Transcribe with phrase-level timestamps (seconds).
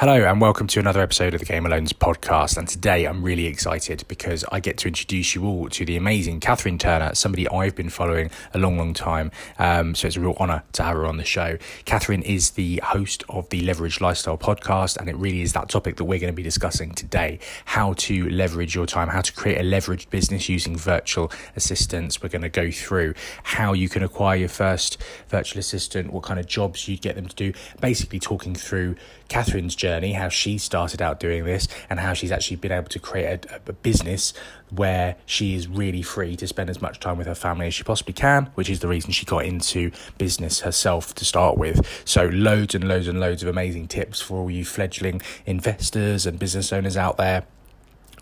[0.00, 2.56] Hello, and welcome to another episode of the Game of Loans podcast.
[2.56, 6.38] And today I'm really excited because I get to introduce you all to the amazing
[6.38, 9.32] Catherine Turner, somebody I've been following a long, long time.
[9.58, 11.58] Um, so it's a real honour to have her on the show.
[11.84, 15.96] Catherine is the host of the Leverage Lifestyle podcast, and it really is that topic
[15.96, 19.58] that we're going to be discussing today how to leverage your time, how to create
[19.58, 22.22] a leveraged business using virtual assistants.
[22.22, 26.38] We're going to go through how you can acquire your first virtual assistant, what kind
[26.38, 28.94] of jobs you'd get them to do, basically talking through
[29.28, 32.98] Catherine's journey, how she started out doing this, and how she's actually been able to
[32.98, 34.32] create a, a, business
[34.70, 37.84] where she is really free to spend as much time with her family as she
[37.84, 41.86] possibly can, which is the reason she got into business herself to start with.
[42.04, 46.38] So, loads and loads and loads of amazing tips for all you fledgling investors and
[46.38, 47.44] business owners out there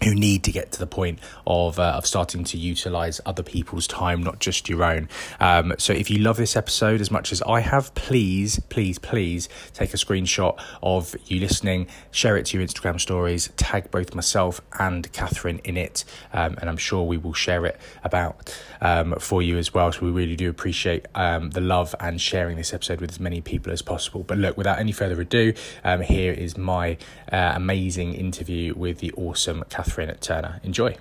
[0.04, 3.86] who need to get to the point of uh, of starting to utilize other people's
[3.86, 5.08] time, not just your own.
[5.40, 9.48] Um, so, if you love this episode as much as I have, please, please, please
[9.72, 14.60] take a screenshot of you listening, share it to your Instagram stories, tag both myself
[14.78, 19.42] and Catherine in it, um, and I'm sure we will share it about um, for
[19.42, 19.92] you as well.
[19.92, 23.40] So, we really do appreciate um, the love and sharing this episode with as many
[23.40, 24.22] people as possible.
[24.22, 26.98] But look, without any further ado, um, here is my
[27.32, 29.85] uh, amazing interview with the awesome Catherine.
[29.86, 30.60] Catherine Turner.
[30.64, 30.96] Enjoy.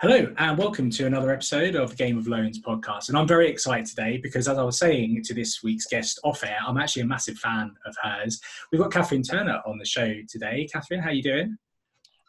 [0.00, 3.08] Hello, and welcome to another episode of the Game of Loans podcast.
[3.08, 6.42] And I'm very excited today because, as I was saying to this week's guest off
[6.42, 8.40] air, I'm actually a massive fan of hers.
[8.72, 10.66] We've got Catherine Turner on the show today.
[10.70, 11.56] Catherine, how are you doing?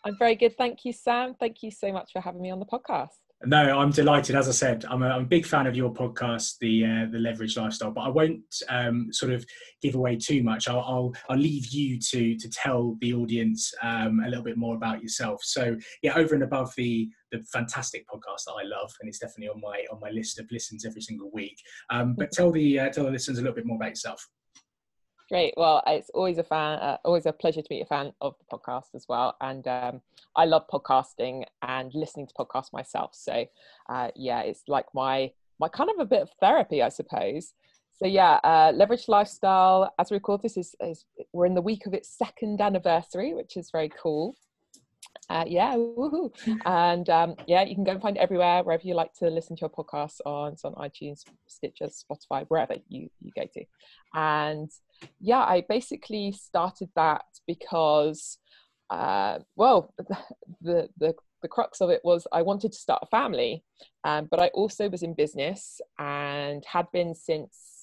[0.06, 0.56] I'm very good.
[0.58, 1.34] Thank you, Sam.
[1.40, 3.18] Thank you so much for having me on the podcast.
[3.44, 4.36] No, I'm delighted.
[4.36, 7.20] As I said, I'm a, I'm a big fan of your podcast, the uh, the
[7.20, 7.92] Leverage Lifestyle.
[7.92, 9.46] But I won't um, sort of
[9.82, 10.70] give away too much.
[10.70, 14.76] I'll, I'll, I'll leave you to to tell the audience um, a little bit more
[14.76, 15.42] about yourself.
[15.44, 19.50] So yeah, over and above the the fantastic podcast that I love, and it's definitely
[19.50, 21.58] on my on my list of listens every single week.
[21.90, 24.28] Um, but tell the uh, tell the listeners a little bit more about yourself.
[25.30, 25.56] Great.
[25.58, 28.58] Well, it's always a fan, uh, always a pleasure to meet a fan of the
[28.58, 29.36] podcast as well.
[29.42, 30.02] And um,
[30.36, 33.16] I love podcasting and listening to podcasts myself.
[33.16, 33.46] So,
[33.90, 37.54] uh, yeah, it's like my my kind of a bit of therapy, I suppose.
[37.94, 39.92] So yeah, uh, leverage lifestyle.
[39.98, 43.58] As we record this, is, is we're in the week of its second anniversary, which
[43.58, 44.36] is very cool
[45.30, 46.32] uh, yeah, woohoo.
[46.66, 49.56] and um, yeah, you can go and find it everywhere, wherever you like to listen
[49.56, 53.64] to your podcasts on, it's on iTunes, Stitcher, Spotify, wherever you, you go to.
[54.14, 54.70] And
[55.20, 58.38] yeah, I basically started that because,
[58.90, 59.94] uh, well,
[60.62, 63.64] the, the, the crux of it was I wanted to start a family,
[64.04, 67.75] um, but I also was in business and had been since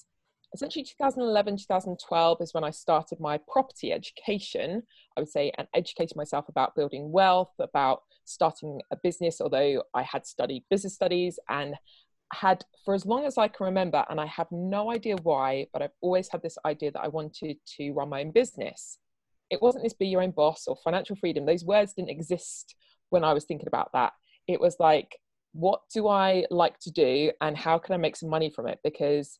[0.53, 4.83] essentially 2011 2012 is when i started my property education.
[5.17, 10.01] I would say and educated myself about building wealth about starting a business although i
[10.03, 11.75] had studied business studies and
[12.33, 15.81] had for as long as i can remember and i have no idea why but
[15.81, 18.97] i've always had this idea that i wanted to run my own business.
[19.49, 21.45] It wasn't this be your own boss or financial freedom.
[21.45, 22.75] Those words didn't exist
[23.09, 24.13] when i was thinking about that.
[24.47, 25.17] It was like
[25.53, 28.79] what do i like to do and how can i make some money from it?
[28.83, 29.37] Because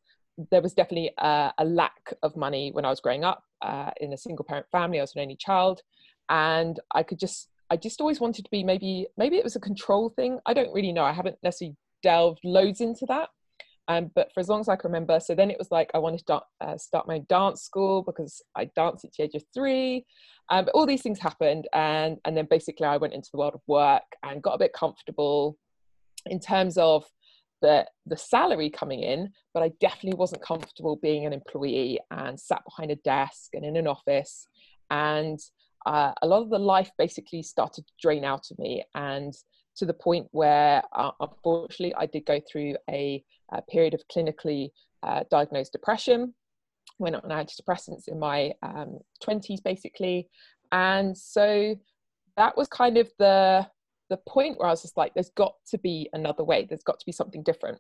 [0.52, 4.14] there was definitely a, a, lack of money when I was growing up uh, in
[4.14, 5.00] a single parent family.
[5.00, 5.82] I was an only child,
[6.30, 9.60] and I could just I just always wanted to be maybe maybe it was a
[9.60, 10.40] control thing.
[10.46, 11.04] I don't really know.
[11.04, 13.30] I haven't necessarily delved loads into that.
[13.90, 15.98] Um, but for as long as I can remember, so then it was like I
[15.98, 19.44] wanted to start, uh, start my dance school because I danced at the age of
[19.54, 20.06] three.
[20.50, 23.56] Um, but all these things happened, and and then basically I went into the world
[23.56, 25.58] of work and got a bit comfortable
[26.26, 27.04] in terms of
[27.64, 32.62] the the salary coming in but i definitely wasn't comfortable being an employee and sat
[32.66, 34.48] behind a desk and in an office.
[34.92, 35.40] And
[35.86, 39.34] uh, a lot of the life basically started to drain out of me and
[39.76, 44.70] to the point where uh, unfortunately i did go through a, a period of clinically
[45.02, 46.34] uh, diagnosed depression
[47.00, 50.30] went on antidepressants in my um, 20s basically.
[50.72, 51.76] And so
[52.38, 53.68] that was kind of the
[54.10, 56.66] the point where I was just like, there's got to be another way.
[56.68, 57.80] There's got to be something different.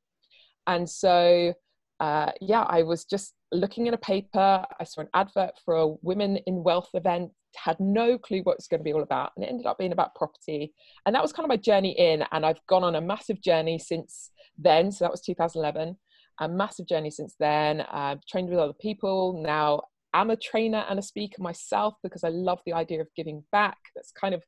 [0.67, 1.53] And so,
[1.99, 4.65] uh, yeah, I was just looking in a paper.
[4.79, 8.67] I saw an advert for a Women in Wealth event, had no clue what it's
[8.67, 9.31] going to be all about.
[9.35, 10.73] And it ended up being about property.
[11.05, 12.23] And that was kind of my journey in.
[12.31, 14.91] And I've gone on a massive journey since then.
[14.91, 15.97] So that was 2011.
[16.39, 17.81] A massive journey since then.
[17.81, 19.41] I've trained with other people.
[19.43, 19.81] Now
[20.13, 23.77] I'm a trainer and a speaker myself because I love the idea of giving back.
[23.95, 24.43] That's kind of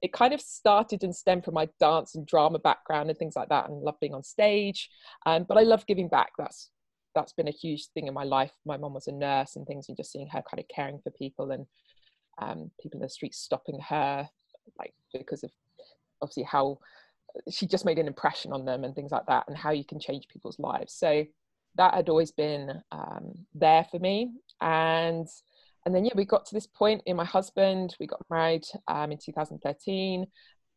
[0.00, 3.48] it kind of started and stemmed from my dance and drama background and things like
[3.48, 4.88] that and love being on stage.
[5.26, 6.30] Um, but i love giving back.
[6.38, 6.70] That's
[7.14, 8.52] that's been a huge thing in my life.
[8.64, 11.10] My mom was a nurse and things and just seeing her kind of caring for
[11.10, 11.66] people and
[12.40, 14.28] um, people in the streets stopping her
[14.78, 15.50] like because of
[16.22, 16.78] obviously how
[17.50, 20.00] she just made an impression on them and things like that and how you can
[20.00, 20.92] change people's lives.
[20.92, 21.24] So
[21.76, 24.32] that had always been um, there for me.
[24.60, 25.26] And
[25.88, 27.96] and then yeah, we got to this point in my husband.
[27.98, 30.26] We got married um, in 2013,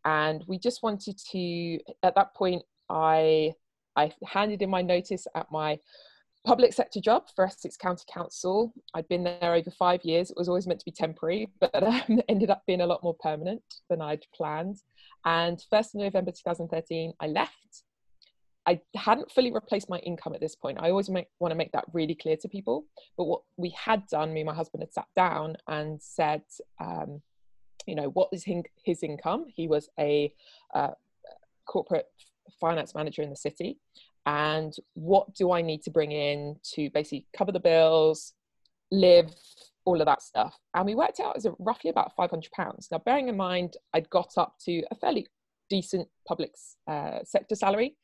[0.06, 1.80] and we just wanted to.
[2.02, 3.52] At that point, I
[3.98, 5.80] I handed in my notice at my
[6.46, 8.74] public sector job for Essex County Council.
[8.94, 10.31] I'd been there over five years.
[10.31, 13.16] It was always meant to be temporary, but um, ended up being a lot more
[13.16, 14.78] permanent than I'd planned.
[15.25, 17.84] And 1st of November 2013, I left.
[18.72, 20.78] I hadn't fully replaced my income at this point.
[20.80, 22.86] I always make, want to make that really clear to people.
[23.18, 26.44] But what we had done, me and my husband had sat down and said,
[26.80, 27.22] um,
[27.86, 29.48] you know, what is his income?
[29.54, 30.34] He was a
[30.74, 30.92] uh,
[31.66, 32.08] corporate
[32.62, 33.78] finance manager in the city
[34.26, 38.34] and what do I need to bring in to basically cover the bills,
[38.90, 39.34] live,
[39.84, 40.58] all of that stuff.
[40.76, 42.42] And we worked out as a, roughly about £500.
[42.90, 45.28] Now, bearing in mind, I'd got up to a fairly
[45.70, 46.52] decent public
[46.88, 47.96] uh, sector salary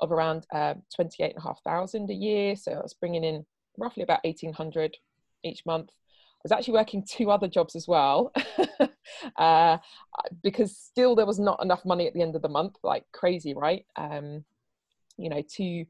[0.00, 2.56] of around uh, 28,500 a year.
[2.56, 3.44] So I was bringing in
[3.78, 4.96] roughly about 1,800
[5.44, 5.90] each month.
[5.90, 8.32] I was actually working two other jobs as well
[9.36, 9.78] uh,
[10.42, 13.54] because still there was not enough money at the end of the month, like crazy,
[13.54, 13.84] right?
[13.96, 14.44] Um,
[15.16, 15.86] you know, two,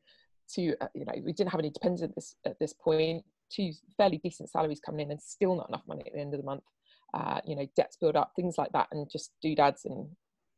[0.52, 3.72] two, uh, you know, we didn't have any dependents at this, at this point, two
[3.96, 6.46] fairly decent salaries coming in and still not enough money at the end of the
[6.46, 6.64] month.
[7.12, 10.08] Uh, you know, debts build up, things like that, and just doodads and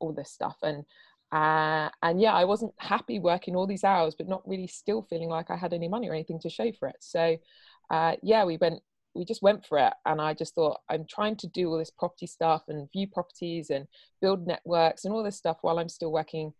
[0.00, 0.56] all this stuff.
[0.62, 0.84] And
[1.32, 5.28] uh, and yeah, I wasn't happy working all these hours, but not really still feeling
[5.28, 6.96] like I had any money or anything to show for it.
[7.00, 7.36] So
[7.90, 8.80] uh, yeah, we went,
[9.14, 9.92] we just went for it.
[10.06, 13.70] And I just thought, I'm trying to do all this property stuff and view properties
[13.70, 13.86] and
[14.22, 16.52] build networks and all this stuff while I'm still working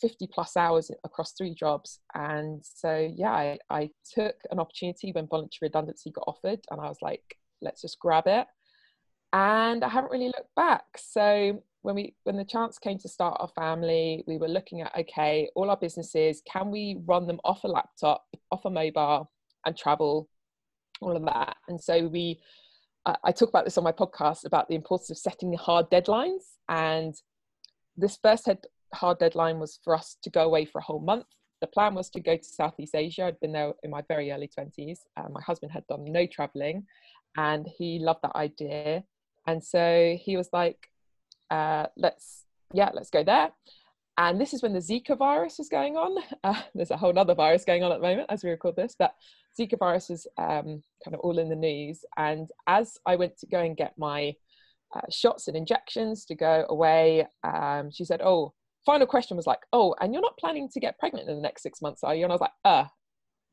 [0.00, 2.00] 50 plus hours across three jobs.
[2.14, 6.88] And so, yeah, I, I took an opportunity when voluntary redundancy got offered, and I
[6.88, 8.46] was like, let's just grab it.
[9.32, 10.84] And I haven't really looked back.
[10.96, 14.96] So when we when the chance came to start our family, we were looking at
[14.96, 19.30] okay, all our businesses, can we run them off a laptop, off a mobile,
[19.64, 20.28] and travel,
[21.00, 21.56] all of that.
[21.68, 22.40] And so we
[23.24, 26.56] I talk about this on my podcast about the importance of setting hard deadlines.
[26.68, 27.14] And
[27.96, 28.58] this first had
[28.94, 31.24] hard deadline was for us to go away for a whole month.
[31.62, 33.24] The plan was to go to Southeast Asia.
[33.24, 34.98] I'd been there in my very early 20s.
[35.16, 36.86] Uh, my husband had done no traveling
[37.36, 39.04] and he loved that idea.
[39.46, 40.89] And so he was like,
[41.50, 43.50] uh, let's, yeah, let's go there.
[44.18, 46.22] And this is when the Zika virus was going on.
[46.44, 48.96] Uh, there's a whole other virus going on at the moment as we record this,
[48.98, 49.14] but
[49.58, 52.02] Zika virus was um, kind of all in the news.
[52.16, 54.34] And as I went to go and get my
[54.94, 58.54] uh, shots and injections to go away, um, she said, Oh,
[58.86, 61.62] final question was like, oh, and you're not planning to get pregnant in the next
[61.62, 62.24] six months, are you?
[62.24, 62.84] And I was like, uh,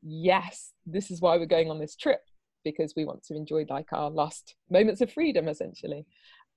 [0.02, 2.20] yes, this is why we're going on this trip
[2.64, 6.04] because we want to enjoy like our last moments of freedom essentially.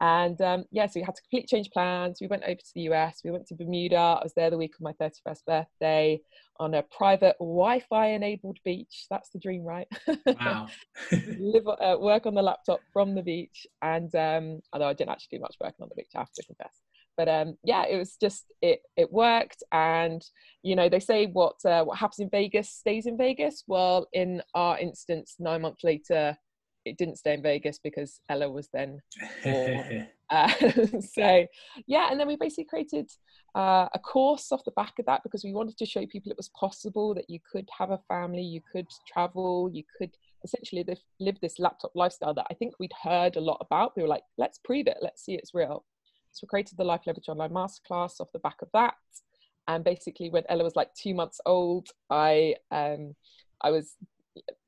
[0.02, 2.18] And um, yeah, so we had to completely change plans.
[2.20, 3.96] We went over to the US, we went to Bermuda.
[3.96, 6.22] I was there the week of my 31st birthday
[6.60, 9.06] on a private Wi Fi enabled beach.
[9.10, 9.88] That's the dream, right?
[10.26, 10.68] Wow.
[11.40, 13.68] Live, uh, work on the laptop from the beach.
[13.82, 16.44] And um, although I didn't actually do much working on the beach, I have to
[16.44, 16.82] confess
[17.18, 20.24] but um, yeah, it was just it it worked, and
[20.64, 23.64] you know they say what uh, what happens in Vegas stays in Vegas.
[23.68, 26.36] Well, in our instance, nine months later,
[26.86, 29.00] it didn't stay in Vegas because Ella was then
[29.44, 30.08] born.
[30.30, 30.50] uh,
[31.02, 31.46] so
[31.88, 33.10] yeah, and then we basically created
[33.56, 36.38] uh, a course off the back of that because we wanted to show people it
[36.38, 40.12] was possible that you could have a family, you could travel, you could
[40.44, 43.96] essentially live, live this laptop lifestyle that I think we'd heard a lot about.
[43.96, 45.86] We were like, let's prove it, let's see it's real.
[46.32, 48.96] So we created the Life Leverage Online Masterclass off the back of that.
[49.68, 53.16] And basically, when Ella was like two months old, I um,
[53.62, 53.96] I was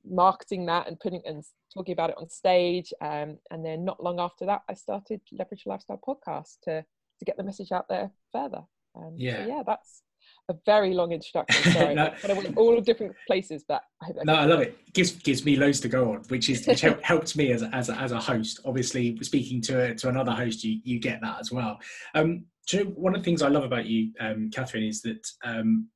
[0.05, 1.43] marketing that and putting and
[1.73, 2.93] talking about it on stage.
[3.01, 6.83] Um, and then not long after that, I started Leverage Lifestyle podcast to
[7.19, 8.61] to get the message out there further.
[8.95, 10.03] Um, yeah, so yeah, that's
[10.49, 11.71] a very long introduction.
[11.73, 12.13] Sorry, no.
[12.21, 13.63] but I went all different places.
[13.67, 14.69] But I no, I love it.
[14.69, 14.93] it.
[14.93, 17.89] Gives gives me loads to go on, which is which helped me as a, as
[17.89, 18.59] a, as a host.
[18.65, 21.79] Obviously, speaking to to another host, you you get that as well.
[22.13, 25.27] Um, you know, one of the things I love about you, um, Catherine, is that
[25.43, 25.89] um,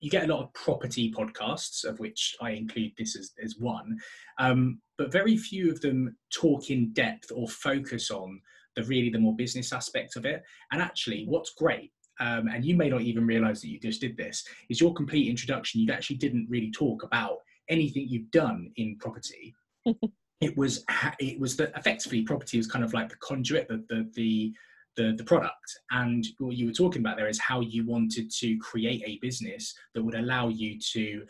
[0.00, 3.98] you get a lot of property podcasts, of which I include this as, as one,
[4.38, 8.40] um, but very few of them talk in depth or focus on
[8.76, 10.42] the really the more business aspect of it.
[10.72, 14.16] And actually, what's great um, and you may not even realize that you just did
[14.16, 15.80] this, is your complete introduction.
[15.80, 17.38] You actually didn't really talk about
[17.68, 19.54] anything you've done in property.
[20.40, 20.84] it was
[21.18, 24.52] it was that effectively property was kind of like the conduit, the the the
[24.96, 25.78] the, the product.
[25.90, 29.74] And what you were talking about there is how you wanted to create a business
[29.94, 31.24] that would allow you to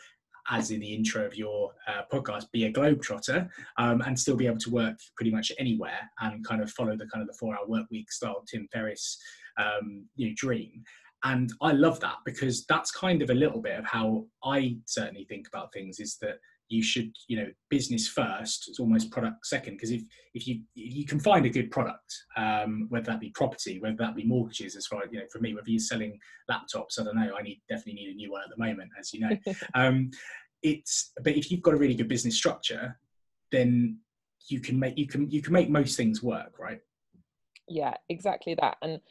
[0.49, 4.47] as in the intro of your uh, podcast, be a globetrotter um, and still be
[4.47, 7.55] able to work pretty much anywhere and kind of follow the kind of the four
[7.55, 9.17] hour work week style Tim Ferriss
[9.57, 10.83] um, you know, dream.
[11.23, 15.25] And I love that because that's kind of a little bit of how I certainly
[15.25, 16.37] think about things is that
[16.71, 18.65] you should you know business first.
[18.69, 22.87] It's almost product second because if if you you can find a good product um,
[22.89, 25.69] whether that be property whether that be mortgages as far you know for me whether
[25.69, 26.17] you're selling
[26.49, 29.13] laptops i don't know i need definitely need a new one at the moment as
[29.13, 29.37] you know.
[29.75, 30.11] Um,
[30.63, 32.97] it's but if you've got a really good business structure
[33.51, 33.97] then
[34.47, 36.79] you can make you can you can make most things work right?
[37.67, 38.77] Yeah exactly that.
[38.81, 39.01] And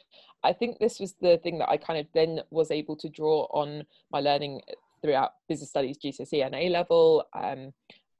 [0.43, 3.47] i think this was the thing that i kind of then was able to draw
[3.51, 4.61] on my learning
[5.01, 7.71] throughout business studies gcse and a level um,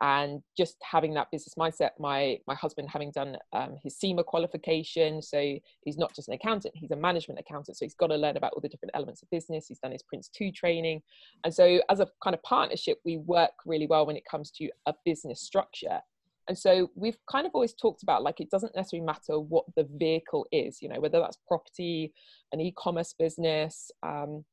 [0.01, 5.21] and just having that business mindset my my husband having done um, his CIMA qualification
[5.21, 8.35] so he's not just an accountant he's a management accountant so he's got to learn
[8.35, 11.01] about all the different elements of business he's done his prince 2 training.
[11.43, 14.69] And so as a kind of partnership we work really well when it comes to
[14.88, 16.01] a business structure.
[16.47, 19.88] And so we've kind of always talked about like it doesn't necessarily matter what the
[19.95, 22.11] vehicle is you know whether that's property
[22.51, 24.43] an e-commerce business um,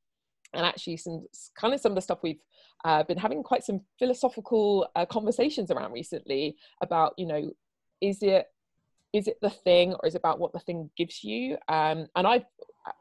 [0.54, 1.26] and actually some
[1.56, 2.42] kind of some of the stuff we've
[2.84, 7.50] uh, been having quite some philosophical uh, conversations around recently about you know
[8.00, 8.46] is it
[9.12, 11.56] is it the thing or is it about what the thing gives you?
[11.68, 12.44] Um, and i've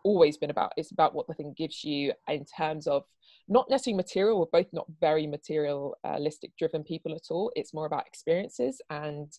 [0.04, 3.04] always been about it's about what the thing gives you in terms of
[3.48, 7.51] not necessarily material we're both not very materialistic driven people at all.
[7.56, 9.32] It's more about experiences and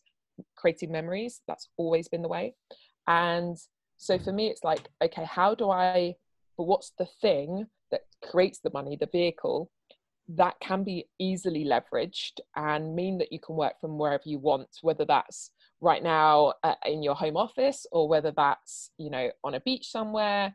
[0.57, 1.43] creating memories.
[1.47, 2.55] That's always been the way.
[3.07, 3.59] And
[3.99, 6.15] so for me it's like okay how do i
[6.57, 7.67] but what's the thing
[8.29, 9.71] creates the money, the vehicle,
[10.29, 14.69] that can be easily leveraged and mean that you can work from wherever you want,
[14.83, 19.55] whether that's right now uh, in your home office or whether that's you know on
[19.55, 20.55] a beach somewhere.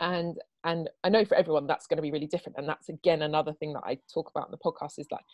[0.00, 2.58] And and I know for everyone that's going to be really different.
[2.58, 5.24] And that's again another thing that I talk about in the podcast is like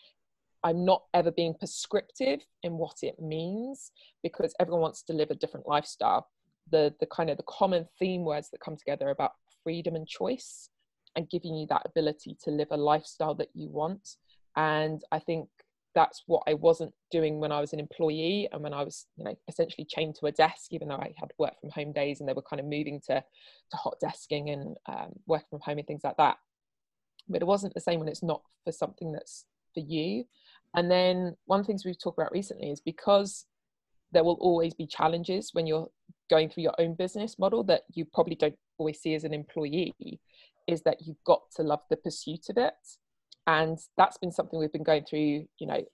[0.63, 3.93] I'm not ever being prescriptive in what it means
[4.23, 6.29] because everyone wants to live a different lifestyle.
[6.71, 9.33] The the kind of the common theme words that come together about
[9.63, 10.70] freedom and choice
[11.17, 14.17] and giving you that ability to live a lifestyle that you want.
[14.57, 15.49] And I think
[15.95, 19.25] that's what I wasn't doing when I was an employee and when I was, you
[19.25, 22.29] know, essentially chained to a desk, even though I had work from home days and
[22.29, 25.87] they were kind of moving to, to hot desking and um, working from home and
[25.87, 26.37] things like that.
[27.29, 30.25] But it wasn't the same when it's not for something that's for you.
[30.77, 33.47] And then one of the things we've talked about recently is because
[34.13, 35.89] there will always be challenges when you're
[36.29, 39.93] going through your own business model that you probably don't always see as an employee
[40.67, 42.75] is that you've got to love the pursuit of it.
[43.47, 45.85] And that's been something we've been going through you know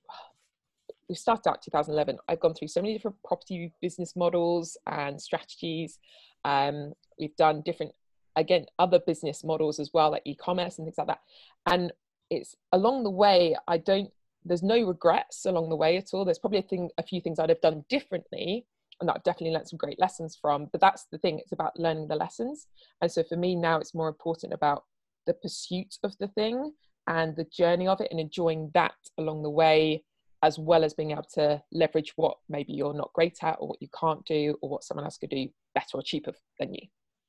[1.09, 5.99] we started out 2011 i've gone through so many different property business models and strategies.
[6.45, 7.93] Um, we've done different
[8.35, 11.21] again other business models as well like e-commerce and things like that.
[11.67, 11.93] And
[12.29, 14.11] it's along the way i don't
[14.45, 16.25] there's no regrets along the way at all.
[16.25, 18.67] There's probably a thing a few things i'd have done differently
[19.01, 20.69] and that I've definitely learned some great lessons from.
[20.73, 22.67] But that's the thing, it's about learning the lessons.
[23.01, 24.85] And so for me now, it's more important about
[25.27, 26.73] the pursuit of the thing
[27.07, 30.05] and the journey of it and enjoying that along the way,
[30.43, 33.83] as well as being able to leverage what maybe you're not great at or what
[33.83, 36.83] you can't do or what someone else could do better or cheaper than you.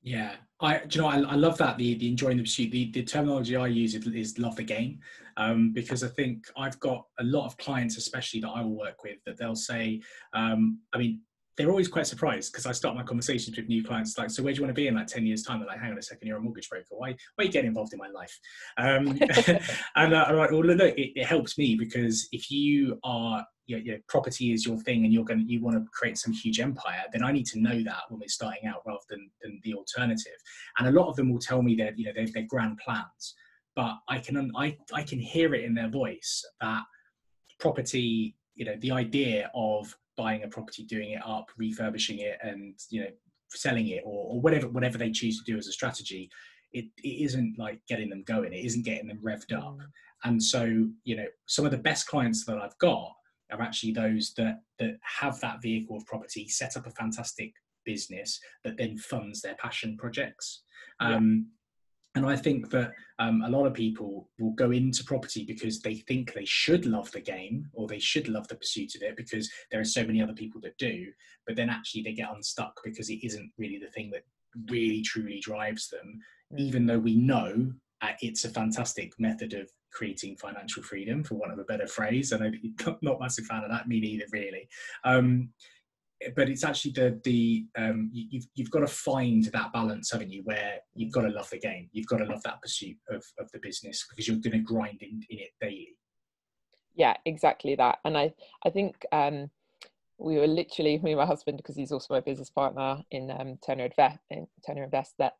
[0.04, 2.72] Yeah, I do you know I, I love that the the enjoying the pursuit.
[2.72, 5.00] The, the terminology I use is, is love the game,
[5.38, 9.04] um, because I think I've got a lot of clients, especially that I will work
[9.04, 10.02] with, that they'll say,
[10.34, 11.22] um, I mean,
[11.58, 14.54] they're always quite surprised because I start my conversations with new clients like, so where
[14.54, 15.60] do you want to be in like 10 years time?
[15.60, 16.86] They're like, hang on a second, you're a mortgage broker.
[16.92, 18.40] Why, why are you getting involved in my life?
[18.78, 19.08] Um,
[19.96, 23.76] and uh, I'm like, well, look, it, it, helps me because if you are, you
[23.76, 26.32] know, you property is your thing and you're going to, you want to create some
[26.32, 29.60] huge empire, then I need to know that when we're starting out rather than, than
[29.64, 30.38] the alternative.
[30.78, 33.36] And a lot of them will tell me that, you know, they're, they're grand plans,
[33.76, 36.84] but I can, I, I can hear it in their voice that
[37.60, 42.76] property, you know, the idea of buying a property, doing it up, refurbishing it, and
[42.90, 43.10] you know
[43.50, 46.30] selling it or, or whatever whatever they choose to do as a strategy.
[46.74, 48.52] It, it isn't like getting them going.
[48.52, 49.78] It isn't getting them revved up.
[49.78, 49.86] Mm.
[50.26, 50.64] And so
[51.04, 53.14] you know some of the best clients that I've got
[53.52, 57.54] are actually those that that have that vehicle of property, set up a fantastic
[57.86, 60.64] business that then funds their passion projects.
[61.00, 61.48] Um,
[62.18, 65.96] and I think that um, a lot of people will go into property because they
[65.96, 69.50] think they should love the game or they should love the pursuit of it because
[69.72, 71.06] there are so many other people that do.
[71.46, 74.24] But then actually they get unstuck because it isn't really the thing that
[74.70, 76.20] really truly drives them,
[76.54, 76.60] mm.
[76.60, 77.72] even though we know
[78.02, 82.32] uh, it's a fantastic method of creating financial freedom, for want of a better phrase.
[82.32, 82.44] And
[82.86, 84.68] I'm not, a massive fan of that, me neither, really.
[85.04, 85.50] Um,
[86.36, 90.32] but it's actually the the um, you, you've you've got to find that balance, haven't
[90.32, 90.42] you?
[90.44, 93.52] Where you've got to love the game, you've got to love that pursuit of of
[93.52, 95.96] the business because you're going to grind in, in it daily.
[96.96, 98.00] Yeah, exactly that.
[98.04, 98.34] And I
[98.66, 99.50] I think um,
[100.18, 103.58] we were literally me and my husband because he's also my business partner in um,
[103.66, 105.36] Turner Invest in Turner Invest that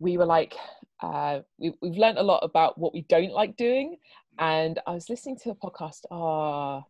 [0.00, 0.54] we were like
[1.00, 3.96] uh, we, we've learned a lot about what we don't like doing
[4.38, 6.04] and I was listening to a podcast.
[6.10, 6.84] Ah, oh,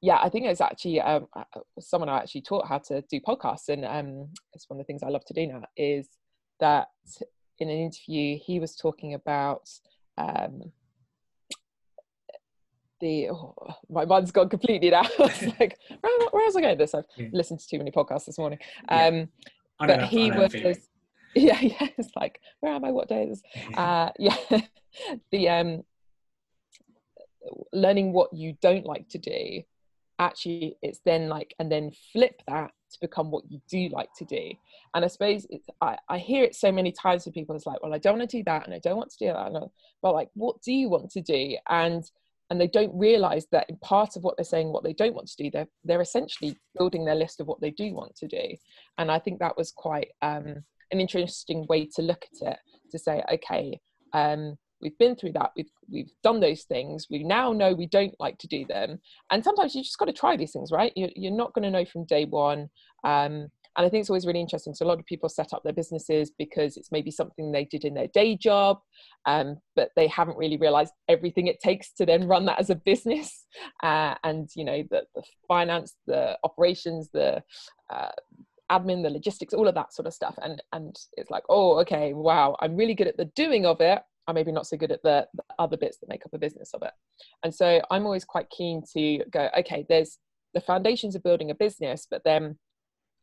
[0.00, 3.20] yeah, I think it's actually um, uh, uh, someone I actually taught how to do
[3.20, 5.62] podcasts, and um, it's one of the things I love to do now.
[5.76, 6.08] Is
[6.60, 6.88] that
[7.58, 9.68] in an interview he was talking about
[10.16, 10.72] um,
[13.00, 13.54] the oh,
[13.90, 15.02] my mind's gone completely now.
[15.18, 16.78] like, where, where else I going?
[16.78, 17.28] with This I've yeah.
[17.32, 18.58] listened to too many podcasts this morning.
[18.88, 19.26] Um, yeah.
[19.78, 20.54] but he was.
[21.34, 21.88] Yeah, yeah.
[21.98, 22.90] It's like, where am I?
[22.90, 23.42] What day is?
[23.76, 24.34] Uh, yeah,
[25.30, 25.82] the um,
[27.72, 29.62] learning what you don't like to do
[30.18, 34.24] actually it's then like and then flip that to become what you do like to
[34.24, 34.50] do.
[34.94, 37.82] And i suppose it's i, I hear it so many times from people it's like
[37.82, 39.70] well i don't want to do that and i don't want to do that
[40.02, 41.56] but like what do you want to do?
[41.68, 42.04] And
[42.50, 45.28] and they don't realize that in part of what they're saying what they don't want
[45.28, 48.56] to do they're they're essentially building their list of what they do want to do.
[48.98, 52.58] And i think that was quite um, an interesting way to look at it
[52.90, 53.78] to say okay
[54.14, 58.14] um, we've been through that we've we've done those things we now know we don't
[58.18, 58.98] like to do them.
[59.30, 60.92] And sometimes you just got to try these things right?
[60.96, 62.68] You're, you're not going to know from day one.
[63.04, 65.62] Um, and i think it's always really interesting so a lot of people set up
[65.62, 68.78] their businesses because it's maybe something they did in their day job
[69.26, 72.74] um, but they haven't really realized everything it takes to then run that as a
[72.74, 73.46] business.
[73.82, 77.42] Uh, and you know the, the finance the operations the
[77.90, 78.10] uh,
[78.70, 80.36] admin the logistics all of that sort of stuff.
[80.42, 84.00] And and it's like oh okay wow i'm really good at the doing of it
[84.28, 86.74] I'm maybe not so good at the, the other bits that make up a business
[86.74, 86.92] of it.
[87.42, 90.18] And so I'm always quite keen to go, okay, there's
[90.52, 92.58] the foundations of building a business, but then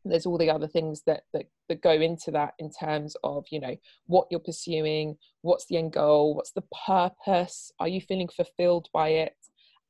[0.03, 3.59] there's all the other things that, that that go into that in terms of you
[3.59, 8.88] know what you're pursuing what's the end goal what's the purpose are you feeling fulfilled
[8.93, 9.35] by it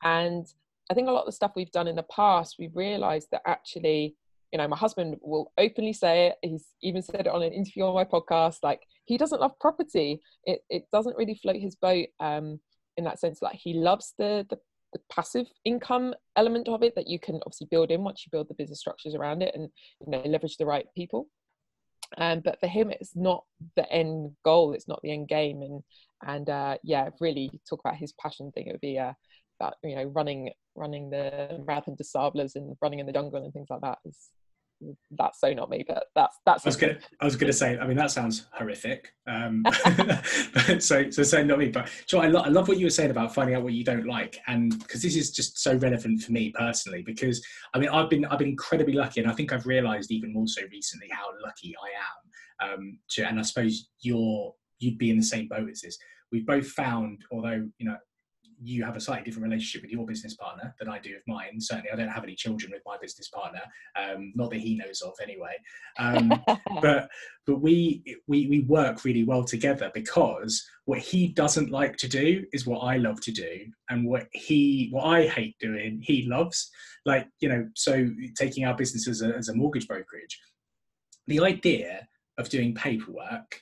[0.04, 0.48] and
[0.90, 3.42] i think a lot of the stuff we've done in the past we've realized that
[3.46, 4.16] actually
[4.56, 6.36] you know my husband will openly say it.
[6.42, 10.22] He's even said it on an interview on my podcast like he doesn't love property.
[10.46, 12.62] It, it doesn't really float his boat um,
[12.96, 13.42] in that sense.
[13.42, 14.58] Like he loves the, the,
[14.94, 18.48] the passive income element of it that you can obviously build in once you build
[18.48, 19.68] the business structures around it and
[20.00, 21.28] you know leverage the right people.
[22.18, 23.44] Um, but for him it's not
[23.76, 24.72] the end goal.
[24.72, 25.64] It's not the end game.
[25.64, 25.84] And
[26.26, 29.12] and uh, yeah really talk about his passion thing it would be uh,
[29.60, 33.52] about you know running running the marathon des sables and running in the jungle and
[33.52, 34.30] things like that is
[35.12, 37.88] that's so not me but that's that's i was gonna i was gonna say i
[37.88, 39.74] mean that sounds horrific um but
[40.84, 43.12] so so saying not me but so I, lo- I love what you were saying
[43.12, 46.34] about finding out what you don't like and because this is just so relevant for
[46.34, 49.66] me personally because i mean i've been i've been incredibly lucky and i think i've
[49.66, 54.54] realized even more so recently how lucky i am um to, and i suppose you're
[54.80, 55.98] you'd be in the same boat as this.
[56.32, 57.98] We've both found although you know
[58.66, 61.60] you have a slightly different relationship with your business partner than I do with mine.
[61.60, 63.62] Certainly, I don't have any children with my business partner,
[63.96, 65.56] um, not that he knows of anyway.
[66.00, 66.32] Um,
[66.82, 67.10] but
[67.46, 72.44] but we we we work really well together because what he doesn't like to do
[72.54, 76.70] is what I love to do, and what he what I hate doing, he loves.
[77.06, 80.40] Like you know, so taking our business as a, as a mortgage brokerage,
[81.28, 83.62] the idea of doing paperwork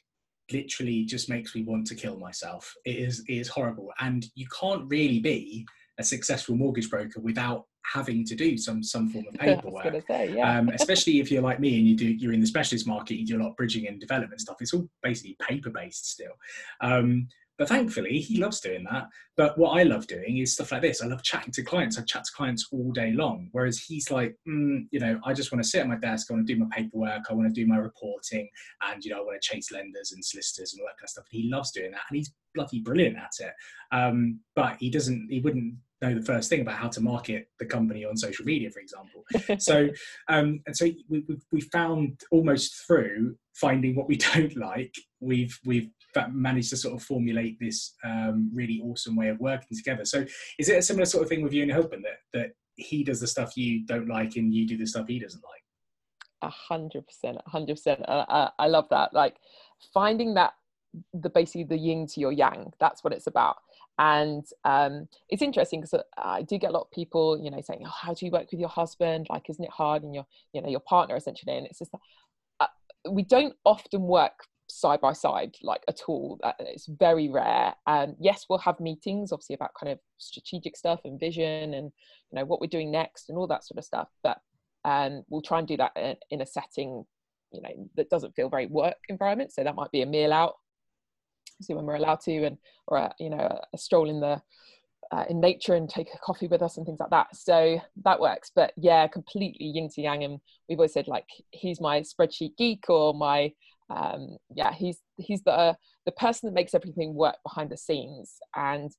[0.54, 2.74] literally just makes me want to kill myself.
[2.86, 5.66] It is it is horrible, and you can't really be
[6.00, 10.04] a successful mortgage broker without having to do some some form of paperwork.
[10.08, 10.60] Say, yeah.
[10.60, 13.26] um, especially if you're like me and you do you're in the specialist market, you
[13.26, 14.58] do a lot of bridging and development stuff.
[14.60, 16.34] It's all basically paper based still.
[16.82, 19.08] Um, but thankfully, he loves doing that.
[19.38, 21.02] But what I love doing is stuff like this.
[21.02, 21.98] I love chatting to clients.
[21.98, 23.50] I chat to clients all day long.
[23.52, 26.28] Whereas he's like, mm, you know, I just want to sit at my desk.
[26.30, 27.24] I want to do my paperwork.
[27.30, 28.50] I want to do my reporting,
[28.82, 31.10] and you know, I want to chase lenders and solicitors and all that kind of
[31.10, 31.26] stuff.
[31.32, 33.54] And he loves doing that, and he's bloody brilliant at it.
[33.92, 35.28] Um, but he doesn't.
[35.30, 38.70] He wouldn't know the first thing about how to market the company on social media,
[38.70, 39.24] for example.
[39.60, 39.90] so,
[40.28, 45.58] um, and so we, we, we found almost through finding what we don't like, we've
[45.66, 45.90] we've
[46.34, 50.06] managed to sort of formulate this um, really awesome way of working together.
[50.06, 50.26] So,
[50.60, 53.20] is it a similar sort of thing with you and your that that he does
[53.20, 55.62] the stuff you don't like and you do the stuff he doesn't like?
[56.42, 58.02] A hundred percent, a hundred percent.
[58.08, 59.14] I love that.
[59.14, 59.38] Like
[59.94, 60.54] finding that
[61.14, 62.72] the basically the yin to your yang.
[62.80, 63.58] That's what it's about.
[64.00, 67.62] And um, it's interesting because uh, I do get a lot of people, you know,
[67.62, 69.28] saying, "Oh, how do you work with your husband?
[69.30, 71.58] Like, isn't it hard?" And your, you know, your partner essentially.
[71.58, 71.94] And it's just
[72.60, 72.68] uh,
[73.10, 78.46] we don't often work side by side like at all it's very rare and yes
[78.50, 81.92] we'll have meetings obviously about kind of strategic stuff and vision and
[82.32, 84.40] you know what we're doing next and all that sort of stuff but
[84.86, 85.92] um, we'll try and do that
[86.30, 87.06] in, a setting
[87.52, 90.56] you know that doesn't feel very work environment so that might be a meal out
[91.62, 92.58] see when we're allowed to and
[92.88, 94.42] or a, you know a stroll in the
[95.14, 97.36] uh, in nature and take a coffee with us and things like that.
[97.36, 98.52] So that works.
[98.56, 100.24] But yeah, completely yin to yang.
[100.24, 103.54] And we've always said like he's my spreadsheet geek or my
[103.90, 108.92] um, yeah he's he's the the person that makes everything work behind the scenes and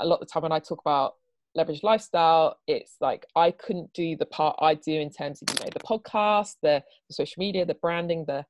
[0.00, 1.14] a lot of the time when I talk about
[1.56, 5.64] leverage lifestyle, it's like I couldn't do the part I do in terms of you
[5.64, 8.44] know the podcast, the, the social media, the branding, the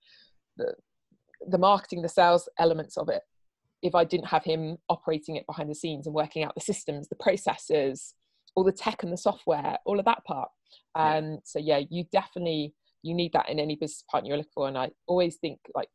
[0.56, 0.74] the
[1.48, 3.22] the marketing, the sales elements of it
[3.82, 7.08] if I didn't have him operating it behind the scenes and working out the systems,
[7.08, 8.14] the processes,
[8.54, 10.50] all the tech and the software, all of that part.
[10.94, 11.36] Um, yeah.
[11.44, 14.68] So yeah, you definitely you need that in any business partner you're looking for.
[14.68, 15.88] And I always think like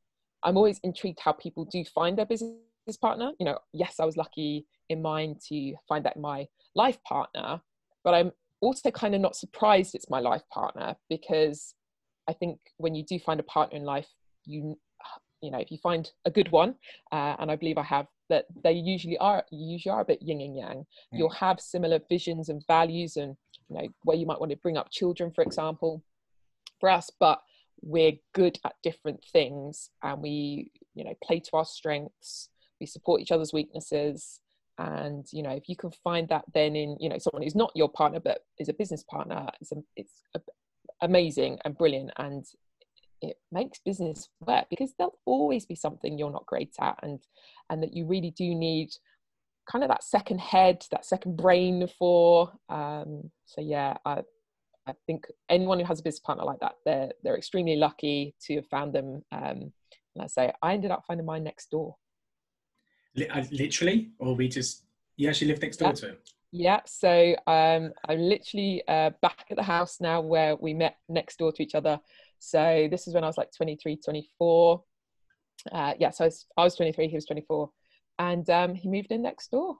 [0.44, 2.58] I'm always intrigued how people do find their business
[3.02, 3.32] partner.
[3.39, 7.62] You know, yes, I was lucky in mine to find that my life partner,
[8.04, 11.76] but I'm also kind of not surprised it's my life partner because
[12.28, 14.08] I think when you do find a partner in life,
[14.46, 14.78] you
[15.41, 16.76] you know if you find a good one
[17.12, 20.22] uh, and i believe i have that they usually are you usually are a bit
[20.22, 20.86] yin and yang mm.
[21.12, 23.36] you'll have similar visions and values and
[23.70, 26.02] you know where you might want to bring up children for example
[26.80, 27.42] for us but
[27.82, 32.50] we're good at different things and we you know play to our strengths.
[32.80, 34.42] We support each other's weaknesses
[34.78, 37.72] and you know if you can find that then in you know someone who's not
[37.76, 40.42] your partner but is a business partner it's, a, it's a,
[41.02, 42.46] amazing and brilliant and
[43.22, 47.22] it makes business work because there'll always be something you're not great at and
[47.70, 48.90] and that you really do need
[49.72, 54.24] kind of that second head that second brain for um, so yeah I,
[54.88, 58.56] I think anyone who has a business partner like that they're they're extremely lucky to
[58.56, 59.71] have found them um,
[60.15, 61.95] and I say I ended up finding mine next door
[63.17, 64.84] uh, literally or we just
[65.17, 65.95] you actually live next door yeah.
[65.95, 66.17] to him
[66.58, 71.38] yeah, so um, I'm literally uh, back at the house now where we met next
[71.38, 72.00] door to each other
[72.45, 74.84] so this is when I was like 23, 24.
[75.71, 77.71] Uh, yeah, so I was, I was 23, he was 24.
[78.19, 79.78] And um, he moved in next door.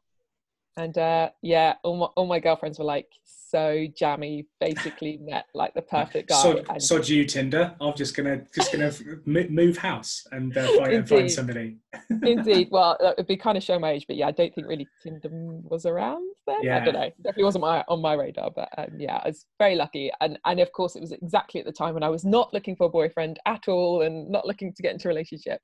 [0.78, 4.46] And uh, yeah, all my, all my girlfriends were like so jammy.
[4.60, 6.42] Basically, met like the perfect guy.
[6.42, 7.74] So, and, so you Tinder.
[7.80, 8.92] I'm just gonna just gonna
[9.26, 11.78] move house and uh, find, find somebody.
[12.10, 12.68] Indeed.
[12.72, 15.30] Well, it'd be kind of show my age, but yeah, I don't think really Tinder
[15.32, 16.62] was around then.
[16.62, 16.82] Yeah.
[16.82, 17.10] I don't know.
[17.24, 20.12] Definitely wasn't my on my radar, but um, yeah, I was very lucky.
[20.20, 22.76] And and of course, it was exactly at the time when I was not looking
[22.76, 25.62] for a boyfriend at all and not looking to get into a relationship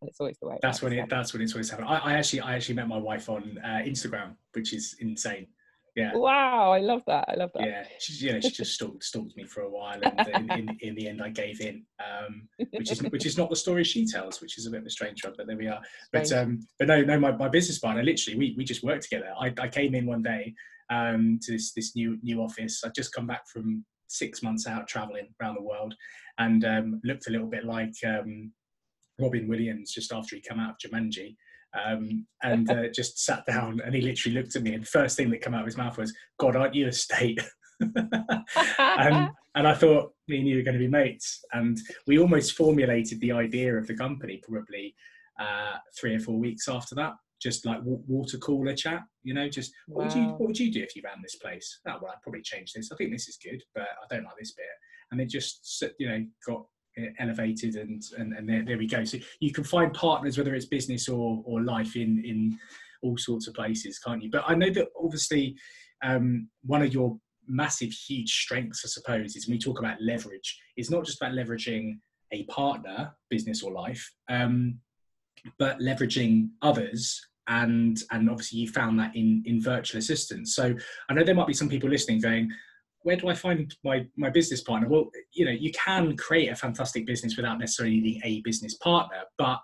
[0.00, 0.58] and it's always the way.
[0.62, 1.08] That's when it.
[1.08, 1.88] That's when it's always happened.
[1.88, 5.46] I, I actually, I actually met my wife on uh, Instagram, which is insane.
[5.96, 6.12] Yeah.
[6.14, 7.24] Wow, I love that.
[7.28, 7.66] I love that.
[7.66, 10.76] Yeah, she, you know, she just stalked, stalked me for a while, and in, in,
[10.80, 14.06] in, the end, I gave in, um, which is which is not the story she
[14.06, 15.80] tells, which is a bit of a strange one, but there we are.
[16.12, 19.32] But um, but no, no, my, my business partner, literally, we we just worked together.
[19.38, 20.54] I, I came in one day
[20.90, 22.82] um, to this this new new office.
[22.84, 25.94] I'd just come back from six months out traveling around the world,
[26.38, 28.52] and um, looked a little bit like um,
[29.20, 31.36] Robin Williams just after he come out of Jumanji.
[31.72, 35.30] Um, and uh, just sat down and he literally looked at me and first thing
[35.30, 37.40] that came out of his mouth was god aren't you a state?
[38.78, 41.42] And, and i thought me and you are going to be mates.
[41.52, 44.94] And we almost formulated the idea of the company probably
[45.40, 47.12] uh, three or four weeks after that.
[47.40, 50.82] Just like water cooler chat you know just what would you what would you do
[50.82, 51.80] if you ran this place?
[51.88, 52.90] Oh well i'd probably change this.
[52.92, 54.66] I think this is good but i don't like this bit.
[55.10, 56.64] And it just you know got
[57.18, 59.04] elevated and and, and there, there we go.
[59.04, 62.58] So you can find partners whether it's business or or life in in
[63.02, 64.30] all sorts of places can't you?
[64.30, 65.56] But i know that obviously
[66.02, 70.60] um, one of your massive huge strengths i suppose is when we talk about leverage
[70.76, 71.98] it's not just about leveraging
[72.32, 74.78] a partner business or life um,
[75.58, 80.54] but leveraging others and and obviously you found that in in virtual assistants.
[80.54, 80.74] So
[81.08, 82.50] i know there might be some people listening going
[83.02, 84.88] where do I find my my business partner?
[84.88, 89.22] Well, you know, you can create a fantastic business without necessarily needing a business partner,
[89.38, 89.60] but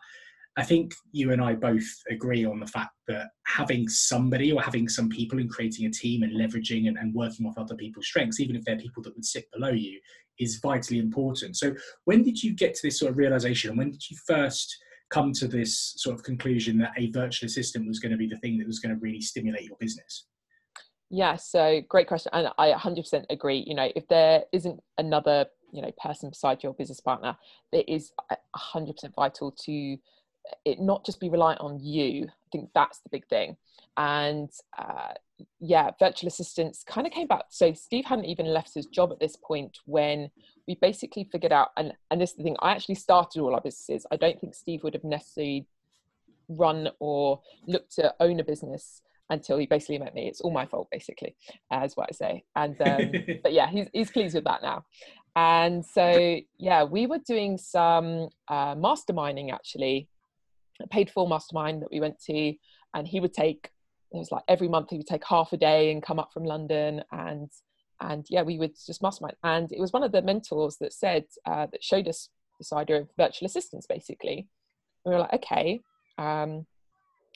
[0.58, 4.88] I think you and I both agree on the fact that having somebody or having
[4.88, 8.40] some people and creating a team and leveraging and, and working off other people's strengths,
[8.40, 10.00] even if they're people that would sit below you,
[10.38, 11.56] is vitally important.
[11.56, 13.76] So, when did you get to this sort of realization?
[13.76, 14.74] When did you first
[15.10, 18.38] come to this sort of conclusion that a virtual assistant was going to be the
[18.38, 20.26] thing that was going to really stimulate your business?
[21.10, 22.30] Yeah, so great question.
[22.32, 23.64] And I 100% agree.
[23.66, 27.36] You know, if there isn't another, you know, person beside your business partner,
[27.72, 28.12] it is
[28.56, 29.98] 100% vital to
[30.64, 32.26] it not just be reliant on you.
[32.28, 33.56] I think that's the big thing.
[33.96, 35.14] And uh,
[35.60, 37.44] yeah, virtual assistants kind of came back.
[37.50, 40.30] So Steve hadn't even left his job at this point when
[40.66, 43.60] we basically figured out, and, and this is the thing, I actually started all our
[43.60, 44.06] businesses.
[44.10, 45.66] I don't think Steve would have necessarily
[46.48, 50.28] run or looked to own a business until he basically met me.
[50.28, 51.34] It's all my fault, basically,
[51.70, 52.44] as what I say.
[52.54, 53.12] And um,
[53.42, 54.84] but yeah, he's he's pleased with that now.
[55.34, 60.08] And so yeah, we were doing some uh, masterminding actually,
[60.82, 62.54] a paid for mastermind that we went to,
[62.94, 63.70] and he would take
[64.12, 66.44] it was like every month he would take half a day and come up from
[66.44, 67.50] London and
[68.00, 71.24] and yeah we would just mastermind and it was one of the mentors that said
[71.46, 74.48] uh, that showed us this idea of virtual assistants basically
[75.04, 75.80] and we were like okay
[76.18, 76.66] um,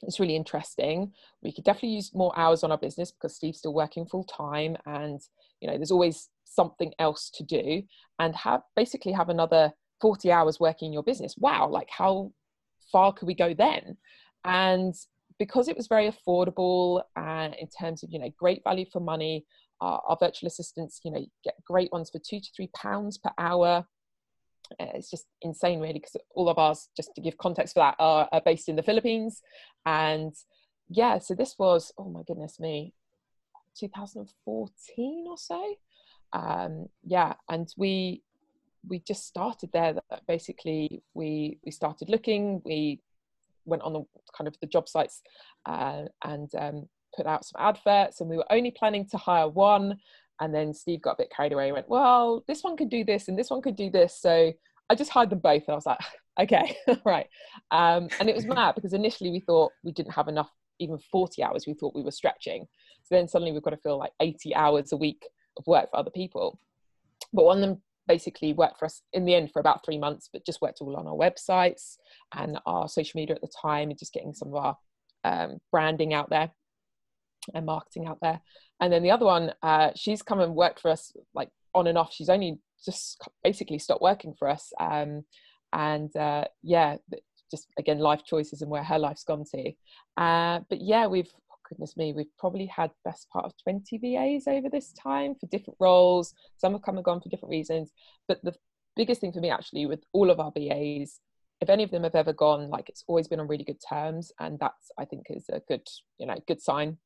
[0.03, 1.13] it's really interesting.
[1.43, 4.77] We could definitely use more hours on our business because Steve's still working full time,
[4.87, 5.21] and
[5.61, 7.83] you know, there's always something else to do.
[8.19, 11.35] And have basically have another 40 hours working in your business.
[11.39, 12.33] Wow, like how
[12.91, 13.97] far could we go then?
[14.45, 14.95] And
[15.39, 19.45] because it was very affordable uh, in terms of you know great value for money,
[19.81, 23.85] our virtual assistants, you know, get great ones for two to three pounds per hour
[24.79, 27.97] uh, it's just insane really because all of ours just to give context for that
[27.99, 29.43] are, are, based in the philippines.
[29.87, 30.35] And
[30.89, 32.93] yeah so this was oh my goodness me
[33.79, 35.75] 2014 or so.
[36.33, 38.23] Um, yeah and we
[38.89, 39.95] we just started there.
[39.95, 42.63] That basically we we started looking.
[42.65, 43.01] We
[43.67, 44.05] went on the
[44.37, 45.23] kind of the job sites
[45.67, 49.99] uh, and um, put out some adverts and we were only planning to hire one
[50.41, 53.05] and then Steve got a bit carried away and went, well, this one could do
[53.05, 54.19] this and this one could do this.
[54.19, 54.53] So
[54.89, 55.65] I just hired them both.
[55.67, 55.99] And I was like,
[56.41, 57.27] okay, right.
[57.71, 61.43] Um, and it was mad because initially we thought we didn't have enough, even 40
[61.43, 61.67] hours.
[61.67, 62.67] We thought we were stretching.
[63.03, 65.27] So then suddenly we've got to fill like 80 hours a week
[65.59, 66.59] of work for other people.
[67.33, 70.31] But one of them basically worked for us in the end for about three months,
[70.33, 71.97] but just worked all on our websites
[72.35, 74.77] and our social media at the time and just getting some of our
[75.23, 76.51] um, branding out there
[77.55, 78.41] and marketing out there.
[78.81, 81.99] And then the other one, uh, she's come and worked for us like on and
[81.99, 82.13] off.
[82.13, 84.73] She's only just basically stopped working for us.
[84.81, 85.25] Um,
[85.73, 86.97] and uh, yeah,
[87.51, 89.73] just again, life choices and where her life's gone to.
[90.17, 94.47] Uh, but yeah, we've, oh goodness me, we've probably had best part of 20 VAs
[94.47, 96.35] over this time for different roles.
[96.57, 97.93] Some have come and gone for different reasons.
[98.27, 98.55] But the
[98.97, 101.21] biggest thing for me actually with all of our VAs
[101.61, 104.33] if any of them have ever gone like it's always been on really good terms
[104.41, 105.87] and that's i think is a good
[106.19, 106.97] you know good sign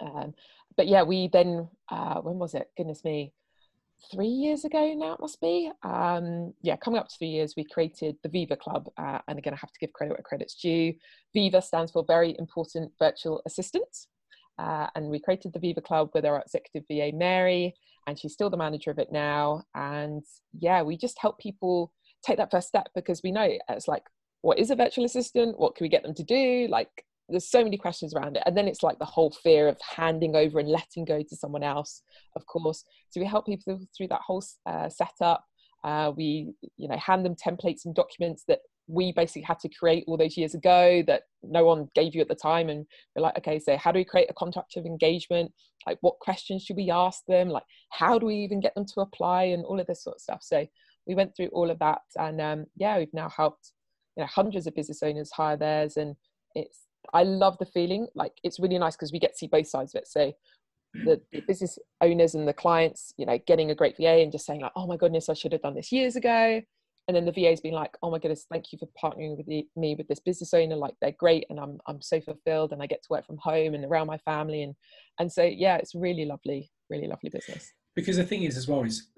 [0.00, 0.34] um,
[0.76, 2.70] but yeah, we then, uh, when was it?
[2.76, 3.32] Goodness me,
[4.10, 5.70] three years ago now it must be.
[5.82, 8.88] Um, yeah, coming up to three years, we created the Viva Club.
[8.96, 10.94] Uh, and again, I have to give credit where credit's due.
[11.34, 14.06] Viva stands for Very Important Virtual Assistant.
[14.58, 17.74] Uh, and we created the Viva Club with our executive VA, Mary,
[18.06, 19.62] and she's still the manager of it now.
[19.74, 20.22] And
[20.58, 21.92] yeah, we just help people
[22.24, 24.04] take that first step because we know it's like,
[24.42, 25.58] what is a virtual assistant?
[25.58, 26.66] What can we get them to do?
[26.68, 28.42] Like, there's so many questions around it.
[28.46, 31.62] And then it's like the whole fear of handing over and letting go to someone
[31.62, 32.02] else
[32.36, 32.84] of course.
[33.10, 35.44] So we help people through that whole uh, setup.
[35.84, 40.04] Uh, we you know hand them templates and documents that we basically had to create
[40.06, 42.68] all those years ago that no one gave you at the time.
[42.68, 45.52] And we're like okay so how do we create a contract of engagement?
[45.86, 47.48] Like what questions should we ask them?
[47.48, 49.44] Like how do we even get them to apply?
[49.44, 50.40] And all of this sort of stuff.
[50.42, 50.66] So
[51.06, 52.02] we went through all of that.
[52.16, 53.72] And um, yeah we've now helped
[54.16, 55.96] you know hundreds of business owners hire theirs.
[55.96, 56.14] And
[56.54, 58.06] it's I love the feeling.
[58.14, 60.08] Like it's really nice because we get to see both sides of it.
[60.08, 60.32] So
[60.96, 61.04] mm.
[61.04, 64.46] the, the, business owners and the clients, you know, getting a great VA and just
[64.46, 66.60] saying like, oh my goodness, I should have done this years ago.
[67.08, 69.66] And then the VA's been like, oh my goodness, thank you for partnering with the,
[69.74, 70.76] me with this business owner.
[70.76, 73.74] Like they're great, and I'm I'm so fulfilled, and I get to work from home
[73.74, 74.74] and around my family, and
[75.18, 77.72] and so yeah, it's really lovely, really lovely business.
[77.96, 79.08] Because the thing is, as well, is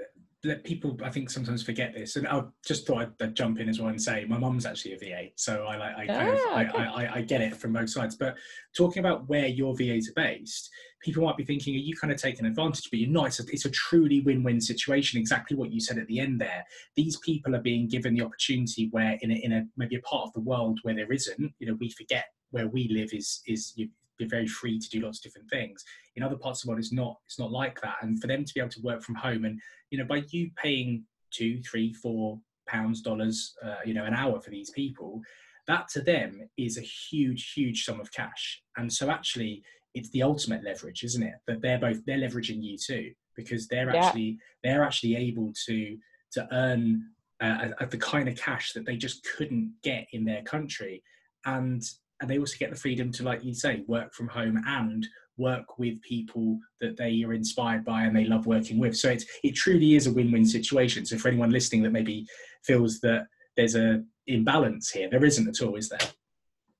[0.45, 3.69] that people I think sometimes forget this, and I just thought I'd, I'd, jump in
[3.69, 6.39] as well and say my mum's actually a VA, so I like I, kind of,
[6.47, 6.79] ah, okay.
[6.79, 8.17] I, I, I, get it from both sides.
[8.17, 8.37] But
[8.77, 10.71] talking about where your VAs are based,
[11.03, 12.89] people might be thinking, are you kind of taking advantage?
[12.91, 13.27] But you're not.
[13.27, 15.21] It's a, it's a truly win-win situation.
[15.21, 16.65] Exactly what you said at the end there.
[16.97, 20.27] These people are being given the opportunity where in a, in a maybe a part
[20.27, 21.55] of the world where there isn't.
[21.59, 25.01] You know, we forget where we live is is you, be very free to do
[25.01, 25.85] lots of different things.
[26.17, 27.97] In other parts of the world, it's not it's not like that.
[28.03, 29.61] And for them to be able to work from home, and
[29.95, 34.41] you know, by you paying two, three, four pounds, dollars, uh, you know, an hour
[34.41, 35.21] for these people,
[35.69, 38.61] that to them is a huge, huge sum of cash.
[38.77, 39.63] And so actually,
[39.95, 41.37] it's the ultimate leverage, isn't it?
[41.47, 44.05] That they're both they're leveraging you too because they're yeah.
[44.05, 45.97] actually they're actually able to
[46.33, 47.05] to earn
[47.41, 51.05] uh, the kind of cash that they just couldn't get in their country
[51.47, 51.85] and
[52.21, 55.79] and they also get the freedom to, like you say, work from home and work
[55.79, 58.97] with people that they are inspired by and they love working with.
[58.97, 61.05] So it's it truly is a win-win situation.
[61.05, 62.27] So for anyone listening that maybe
[62.63, 66.09] feels that there's a imbalance here, there isn't at all, is there?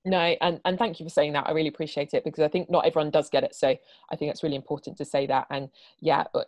[0.05, 1.47] No, and, and thank you for saying that.
[1.47, 3.55] I really appreciate it because I think not everyone does get it.
[3.55, 3.75] So
[4.11, 5.47] I think it's really important to say that.
[5.49, 5.69] And
[5.99, 6.47] yeah, but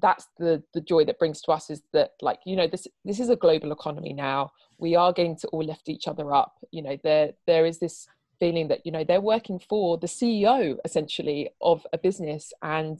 [0.00, 3.20] that's the the joy that brings to us is that like you know this this
[3.20, 6.54] is a global economy now we are going to all lift each other up.
[6.70, 8.06] You know there there is this
[8.38, 12.98] feeling that you know they're working for the ceo essentially of a business and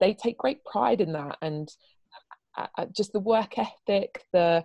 [0.00, 1.36] they take great pride in that.
[1.42, 1.70] And
[2.56, 4.64] uh, uh, just the work ethic the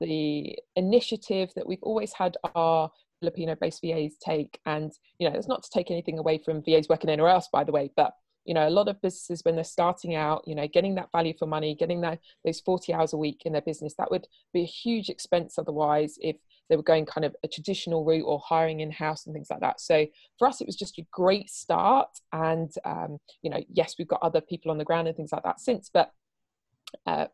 [0.00, 4.60] the initiative that we've always had our filipino based vas take.
[4.66, 7.64] And you know it's not to take anything away from vas working anywhere else by
[7.64, 8.12] the way but
[8.48, 11.34] you know a lot of businesses when they're starting out you know getting that value
[11.38, 14.62] for money getting that those 40 hours a week in their business that would be
[14.62, 16.36] a huge expense otherwise if
[16.68, 19.60] they were going kind of a traditional route or hiring in house and things like
[19.60, 19.80] that.
[19.80, 20.06] So
[20.38, 22.08] for us, it was just a great start.
[22.32, 25.44] And um, you know, yes, we've got other people on the ground and things like
[25.44, 26.12] that since, but
[27.06, 27.26] uh,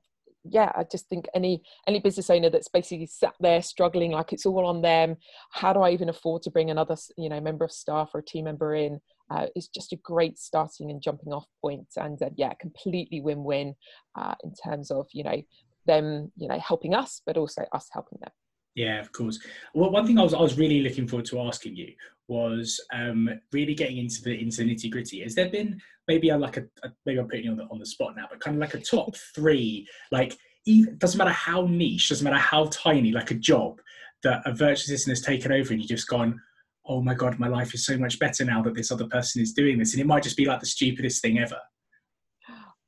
[0.45, 4.47] yeah, I just think any any business owner that's basically sat there struggling like it's
[4.47, 5.17] all on them.
[5.51, 8.25] How do I even afford to bring another you know member of staff or a
[8.25, 9.01] team member in?
[9.31, 13.43] Uh, is just a great starting and jumping off point, and uh, yeah, completely win
[13.43, 13.75] win
[14.17, 15.41] uh, in terms of you know
[15.87, 18.31] them you know helping us, but also us helping them.
[18.75, 19.39] Yeah, of course.
[19.73, 21.93] Well, one thing I was I was really looking forward to asking you
[22.27, 25.21] was um, really getting into the into the nitty gritty.
[25.21, 27.79] Has there been maybe a, like a, a, maybe I'm putting you on the on
[27.79, 31.67] the spot now, but kind of like a top three, like even doesn't matter how
[31.67, 33.81] niche, doesn't matter how tiny, like a job
[34.23, 36.41] that a virtual assistant has taken over, and you've just gone,
[36.87, 39.53] oh my god, my life is so much better now that this other person is
[39.53, 41.59] doing this, and it might just be like the stupidest thing ever.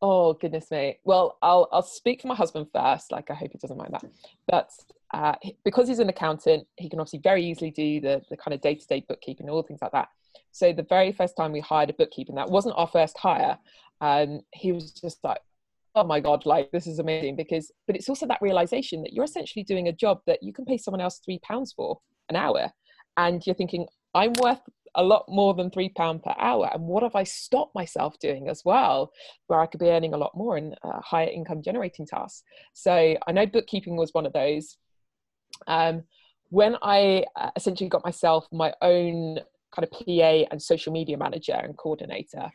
[0.03, 0.99] Oh goodness me.
[1.05, 3.11] Well, I'll I'll speak for my husband first.
[3.11, 4.05] Like I hope he doesn't mind that.
[4.47, 4.71] But
[5.15, 8.61] uh, because he's an accountant, he can obviously very easily do the the kind of
[8.61, 10.09] day to day bookkeeping, and all things like that.
[10.53, 13.59] So the very first time we hired a bookkeeper, that wasn't our first hire.
[14.01, 15.41] Um, he was just like,
[15.95, 19.25] "Oh my god, like this is amazing!" Because, but it's also that realization that you're
[19.25, 22.71] essentially doing a job that you can pay someone else three pounds for an hour,
[23.17, 24.61] and you're thinking, "I'm worth
[24.97, 28.49] a lot more than three pound per hour and what have i stopped myself doing
[28.49, 29.13] as well
[29.47, 32.43] where i could be earning a lot more in uh, higher income generating tasks?
[32.73, 34.77] So i know bookkeeping was one of those.
[35.67, 36.03] Um,
[36.51, 39.39] when i uh, essentially got myself my own
[39.75, 42.51] kind of pa and social media manager and coordinator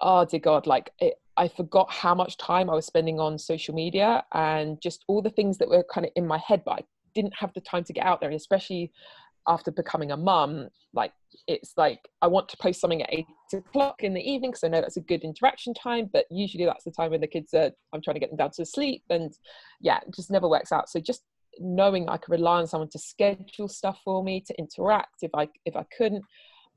[0.00, 3.74] oh dear god like it, i forgot how much time i was spending on social
[3.74, 6.84] media and just all the things that were kind of in my head but i
[7.14, 8.92] didn't have the time to get out there and especially
[9.48, 11.12] after becoming a mum, like
[11.46, 14.68] it's like I want to post something at eight o'clock in the evening because I
[14.68, 17.70] know that's a good interaction time, but usually that's the time when the kids are
[17.92, 19.32] I'm trying to get them down to sleep and
[19.80, 20.88] yeah, it just never works out.
[20.88, 21.22] So just
[21.58, 25.48] knowing I could rely on someone to schedule stuff for me, to interact if I
[25.64, 26.24] if I couldn't.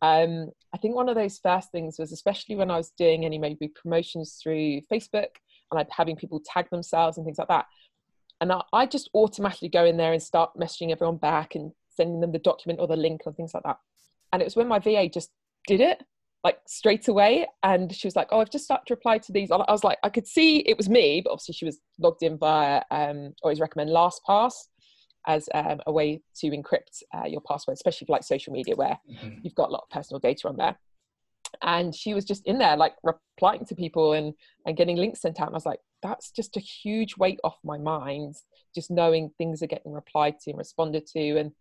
[0.01, 3.37] Um, I think one of those first things was especially when I was doing any
[3.37, 5.35] maybe promotions through Facebook
[5.71, 7.65] and I'd having people tag themselves and things like that.
[8.41, 12.21] And I, I just automatically go in there and start messaging everyone back and sending
[12.21, 13.77] them the document or the link or things like that.
[14.31, 15.31] And it was when my VA just
[15.67, 16.01] did it
[16.45, 17.45] like straight away.
[17.63, 19.51] And she was like oh i've just started to reply to these.
[19.51, 22.37] I was like i could see it was me but obviously she was logged in
[22.37, 24.53] via um always recommend lastpass
[25.27, 28.97] as um, a way to encrypt uh, your password especially for like social media where
[29.11, 29.39] mm-hmm.
[29.43, 30.77] you've got a lot of personal data on there.
[31.61, 34.33] And she was just in there like replying to people and
[34.65, 35.47] and getting links sent out.
[35.47, 38.35] And i was like that's just a huge weight off my mind
[38.73, 41.37] just knowing things are getting replied to and responded to.
[41.37, 41.51] And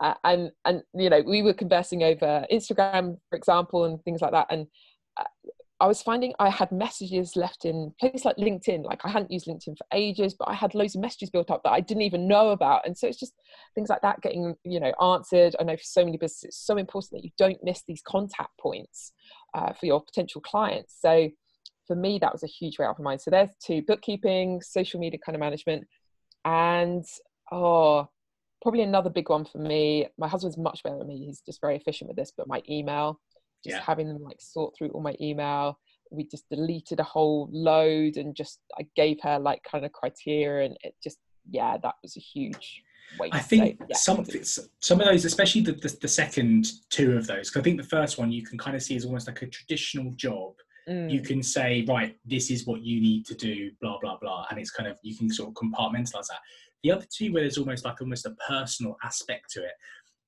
[0.00, 4.32] uh, and and you know we were conversing over instagram for example and things like
[4.32, 4.46] that.
[4.50, 4.66] And
[5.16, 5.24] uh,
[5.80, 8.84] i was finding i had messages left in places like linkedin.
[8.84, 11.62] Like i hadn't used linkedin for ages but i had loads of messages built up
[11.64, 12.86] that i didn't even know about.
[12.86, 13.34] And so it's just
[13.74, 15.56] things like that getting you know answered.
[15.58, 18.58] I know for so many businesses it's so important that you don't miss these contact
[18.58, 19.12] points
[19.54, 20.96] uh, for your potential clients.
[21.00, 21.30] So
[21.86, 23.20] for me that was a huge way out of mind.
[23.20, 25.86] So there's two bookkeeping social media kind of management
[26.44, 27.04] and
[27.52, 28.08] oh
[28.64, 30.08] probably another big one for me.
[30.18, 31.26] My husband's much better than me.
[31.26, 33.20] He's just very efficient with this, but my email,
[33.62, 33.82] just yeah.
[33.82, 35.78] having them like sort through all my email.
[36.10, 40.64] We just deleted a whole load and just I gave her like kind of criteria
[40.64, 41.18] and it just
[41.50, 42.82] yeah, that was a huge
[43.20, 43.34] weight.
[43.34, 43.96] I think yeah.
[43.96, 44.24] some
[44.80, 47.86] some of those, especially the, the, the second two of those, because I think the
[47.86, 50.54] first one you can kind of see is almost like a traditional job.
[50.88, 51.10] Mm.
[51.10, 54.58] You can say, right, this is what you need to do, blah blah blah, and
[54.58, 56.40] it's kind of you can sort of compartmentalize that.
[56.84, 59.72] The other two, where there's almost like almost a personal aspect to it.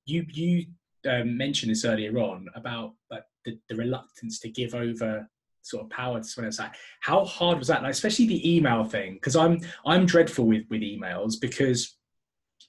[0.05, 0.65] You you
[1.09, 5.29] um, mentioned this earlier on about like the, the reluctance to give over
[5.61, 6.59] sort of power to someone else.
[6.59, 7.83] Like, How hard was that?
[7.83, 11.95] Like, especially the email thing, because I'm I'm dreadful with with emails because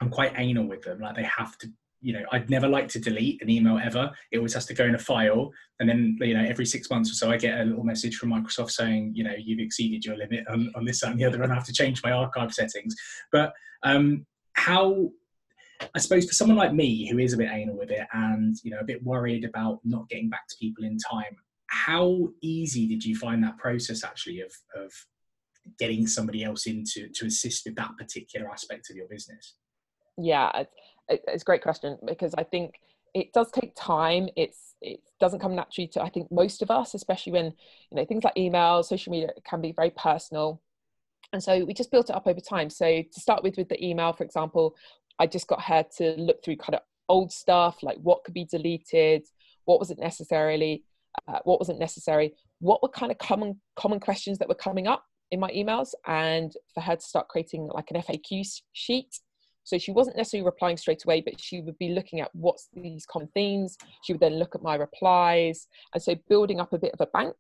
[0.01, 1.01] I'm quite anal with them.
[1.01, 1.69] Like they have to
[2.01, 4.11] you know, I'd never like to delete an email ever.
[4.31, 5.51] It always has to go in a file.
[5.81, 8.31] And then, you know, every six months or so, I get a little message from
[8.31, 11.53] Microsoft saying, you know, you've exceeded your limit on, on this, and the other, and
[11.53, 12.95] I have to change my archive settings.
[13.33, 15.11] But um, how,
[15.95, 18.71] I suppose for someone like me who is a bit anal with it and, you
[18.71, 23.05] know, a bit worried about not getting back to people in time, how easy did
[23.05, 24.93] you find that process actually of, of
[25.79, 29.55] getting somebody else in to, to assist with that particular aspect of your business?
[30.17, 30.51] Yeah,
[31.09, 32.81] it's a great question because I think
[33.15, 34.29] it does take time.
[34.37, 37.47] It's it doesn't come naturally to I think most of us, especially when
[37.91, 40.61] you know things like email, social media can be very personal,
[41.33, 42.71] and so we just built it up over time.
[42.71, 44.77] So to start with, with the email, for example,
[45.19, 48.45] I just got her to look through kind of old stuff like what could be
[48.45, 49.27] deleted,
[49.65, 50.85] what wasn't necessarily,
[51.27, 55.05] uh, what wasn't necessary, what were kind of common common questions that were coming up
[55.31, 59.19] in my emails, and for her to start creating like an FAQ sheet
[59.69, 63.05] So she wasn't necessarily replying straight away, but she would be looking at what's these
[63.05, 63.77] common themes.
[64.03, 65.67] She would then look at my replies.
[65.93, 67.37] And so building up a bit of a bank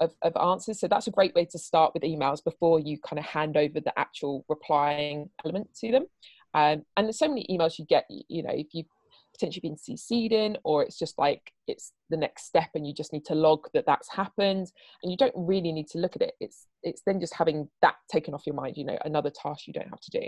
[0.00, 0.80] of, of answers.
[0.80, 3.78] So that's a great way to start with emails before you kind of hand over
[3.78, 6.06] the actual replying element to them.
[6.52, 8.86] Um, and there's so many emails you get, you know, if you've
[9.32, 13.12] potentially been CC'd in, or it's just like it's the next step and you just
[13.12, 14.72] need to log that that's happened
[15.04, 16.34] and you don't really need to look at it.
[16.40, 19.72] It's, it's then just having that taken off your mind, you know, another task you
[19.72, 20.26] don't have to do.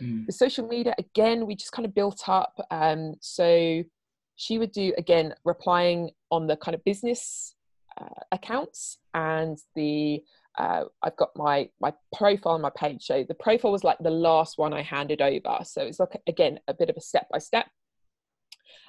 [0.00, 0.26] Mm.
[0.26, 2.54] The social media, again, we just kind of built up.
[2.70, 3.82] Um, so
[4.36, 7.54] she would do, again, replying on the kind of business
[8.00, 10.22] uh, accounts and the
[10.58, 13.04] uh, I've got my my profile on my page.
[13.04, 15.58] So the profile was like the last one I handed over.
[15.64, 17.66] So it's like again a bit of a step by step.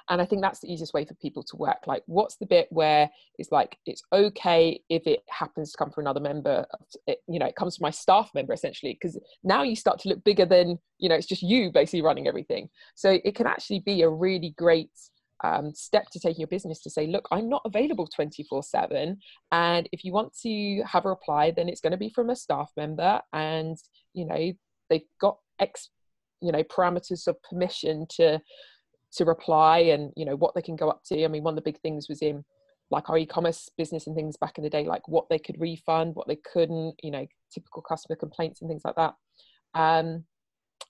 [0.08, 1.86] And I think that's the easiest way for people to work.
[1.86, 6.04] Like, what's the bit where it's like it's okay if it happens to come from
[6.04, 6.66] another member?
[7.06, 10.08] It, you know, it comes from my staff member essentially, because now you start to
[10.08, 11.14] look bigger than you know.
[11.14, 12.68] It's just you basically running everything.
[12.94, 14.90] So it can actually be a really great
[15.42, 19.18] um, step to taking your business to say, look, I'm not available 24 7.
[19.52, 22.36] And if you want to have a reply, then it's going to be from a
[22.36, 23.20] staff member.
[23.32, 23.76] And,
[24.14, 24.52] you know,
[24.88, 25.90] they've got X,
[26.40, 28.40] you know, parameters of permission to
[29.16, 31.24] to reply and you know what they can go up to.
[31.24, 32.44] I mean one of the big things was in
[32.90, 36.14] like our e-commerce business and things back in the day like what they could refund
[36.14, 39.14] what they couldn't you know typical customer complaints and things like that.
[39.74, 40.24] Um,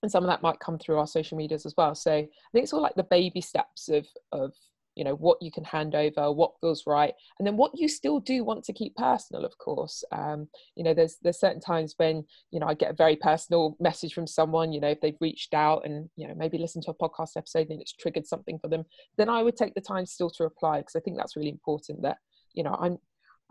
[0.01, 1.95] and some of that might come through our social medias as well.
[1.95, 4.53] So i think it's all like the baby steps of of
[4.95, 8.19] you know what you can hand over what feels right and then what you still
[8.19, 10.03] do want to keep personal of course.
[10.11, 13.75] Um, you know there's there's certain times when you know i get a very personal
[13.79, 16.91] message from someone you know if they've reached out and you know maybe listen to
[16.91, 18.83] a podcast episode and it's triggered something for them
[19.17, 22.01] then i would take the time still to reply because i think that's really important
[22.01, 22.17] that
[22.53, 22.97] you know i'm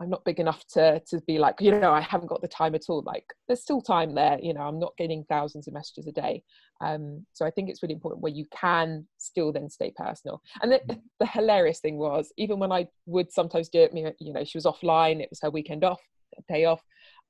[0.01, 2.75] I'm not big enough to to be like, you know, I haven't got the time
[2.75, 3.01] at all.
[3.05, 4.37] Like, there's still time there.
[4.41, 6.43] You know, I'm not getting thousands of messages a day.
[6.81, 10.41] Um, so I think it's really important where you can still then stay personal.
[10.61, 11.01] And the, mm.
[11.19, 14.65] the hilarious thing was, even when I would sometimes do it, you know, she was
[14.65, 15.21] offline.
[15.21, 16.01] It was her weekend off,
[16.49, 16.81] day off.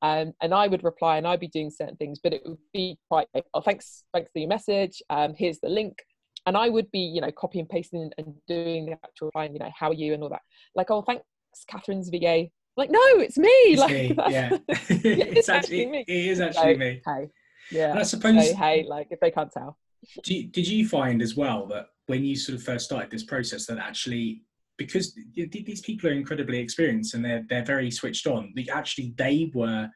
[0.02, 2.98] Um, and I would reply and I'd be doing certain things, but it would be
[3.10, 5.02] quite, oh, thanks, thanks for your message.
[5.10, 6.04] Um, here's the link.
[6.48, 9.58] And I would be, you know, copy and pasting and doing the actual reply, you
[9.58, 10.44] know, how are you and all that.
[10.76, 11.24] Like, oh, thanks,
[11.68, 12.48] Catherine's VA.
[12.78, 13.48] Like, no, it's me.
[13.50, 14.16] It's like, me.
[14.30, 14.58] Yeah.
[14.90, 16.06] it's, actually, me.
[16.08, 17.02] It is actually so, me.
[17.06, 17.28] Hey,
[17.72, 17.92] yeah.
[17.92, 18.50] And I suppose.
[18.50, 19.78] So, hey, like, if they can't tell.
[20.26, 23.66] You, did you find as well that when you sort of first started this process
[23.66, 24.44] that actually
[24.78, 28.54] because these people are incredibly experienced and they're they're very switched on.
[28.72, 29.90] Actually, they were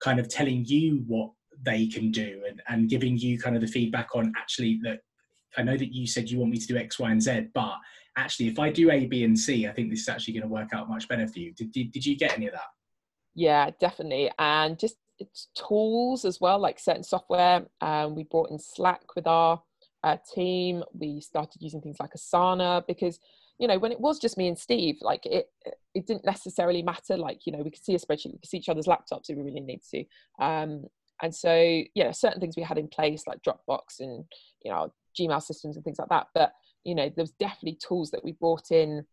[0.00, 1.30] kind of telling you what
[1.62, 5.00] they can do and, and giving you kind of the feedback on actually that
[5.56, 7.76] I know that you said you want me to do X, Y, and Z, but
[8.16, 10.48] actually, if I do A, B, and C, I think this is actually going to
[10.48, 11.52] work out much better for you.
[11.52, 12.70] Did, did, did you get any of that?
[13.34, 14.30] Yeah, definitely.
[14.38, 14.96] And just
[15.56, 17.66] tools as well, like certain software.
[17.80, 19.62] Um, we brought in Slack with our
[20.02, 20.82] uh, team.
[20.92, 23.18] We started using things like Asana because,
[23.58, 25.50] you know, when it was just me and Steve, like it,
[25.94, 27.16] it didn't necessarily matter.
[27.16, 29.36] Like, you know, we could see a spreadsheet, we could see each other's laptops if
[29.36, 30.04] we really need to.
[30.40, 30.84] Um,
[31.22, 34.24] and so, yeah, certain things we had in place like Dropbox and,
[34.62, 36.26] you know, Gmail systems and things like that.
[36.34, 36.52] But
[36.86, 39.04] you know there's definitely tools that we brought in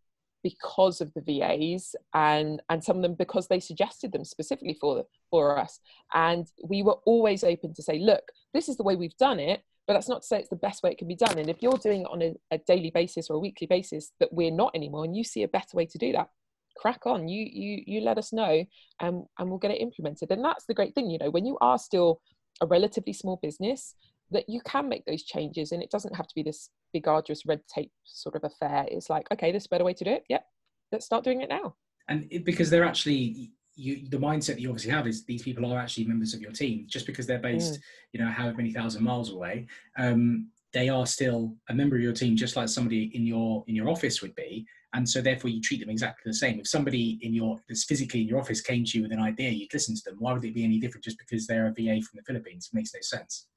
[0.43, 5.05] because of the VAs and and some of them because they suggested them specifically for
[5.31, 5.79] for us.
[6.13, 9.63] And we were always open to say look this is the way we've done it
[9.87, 11.37] but that's not to say it's the best way it can be done.
[11.37, 14.31] And if you're doing it on a, a daily basis or a weekly basis that
[14.31, 16.29] we're not anymore and you see a better way to do that
[16.77, 17.27] crack on.
[17.27, 18.65] You you you let us know
[18.99, 20.31] and and we'll get it implemented.
[20.31, 22.21] And that's the great thing you know when you are still
[22.61, 23.95] a relatively small business
[24.31, 27.45] that you can make those changes and it doesn't have to be this big arduous
[27.45, 30.11] red tape sort of affair it's like okay this is a better way to do
[30.11, 30.23] it.
[30.29, 30.45] Yep
[30.93, 31.75] let's start doing it now.
[32.07, 35.65] And it, because they're actually you the mindset that you obviously have is these people
[35.65, 36.85] are actually members of your team.
[36.87, 37.79] Just because they're based mm.
[38.13, 39.67] you know however many thousand miles away
[39.97, 43.75] um, they are still a member of your team just like somebody in your in
[43.75, 44.65] your office would be.
[44.95, 46.59] And so therefore you treat them exactly the same.
[46.59, 49.49] If somebody in your that's physically in your office came to you with an idea
[49.49, 50.17] you'd listen to them.
[50.19, 52.69] Why would it be any different just because they're a va from the philippines?
[52.71, 53.47] It makes no sense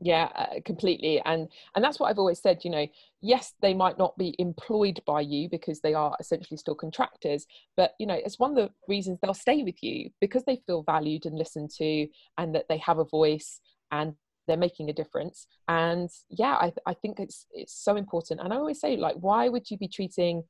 [0.00, 2.86] yeah uh, completely and and that's what i've always said you know
[3.20, 7.92] yes they might not be employed by you because they are essentially still contractors but
[8.00, 11.26] you know it's one of the reasons they'll stay with you because they feel valued
[11.26, 13.60] and listened to and that they have a voice
[13.92, 14.14] and
[14.48, 18.56] they're making a difference and yeah i, I think it's it's so important and i
[18.56, 20.42] always say like why would you be treating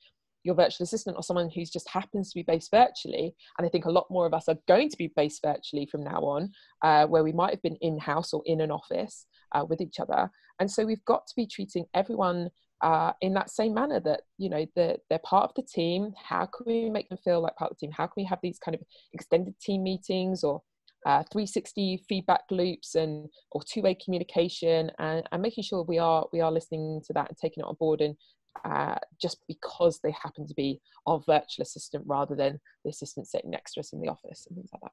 [0.44, 3.34] your virtual assistant or someone who's just happens to be based virtually.
[3.58, 6.04] And I think a lot more of us are going to be based virtually from
[6.04, 9.64] now on, uh, where we might have been in house or in an office uh,
[9.64, 10.30] with each other.
[10.60, 12.50] And so we've got to be treating everyone
[12.82, 16.44] uh, in that same manner that you know they're, they're part of the team how
[16.44, 18.58] can we make them feel like part of the team how can we have these
[18.58, 18.82] kind of
[19.14, 20.60] extended team meetings or
[21.06, 26.40] uh, 360 feedback loops and or two-way communication and, and making sure we are we
[26.40, 28.16] are listening to that and taking it on board and
[28.64, 33.50] uh, just because they happen to be our virtual assistant rather than the assistant sitting
[33.50, 34.92] next to us in the office and things like that.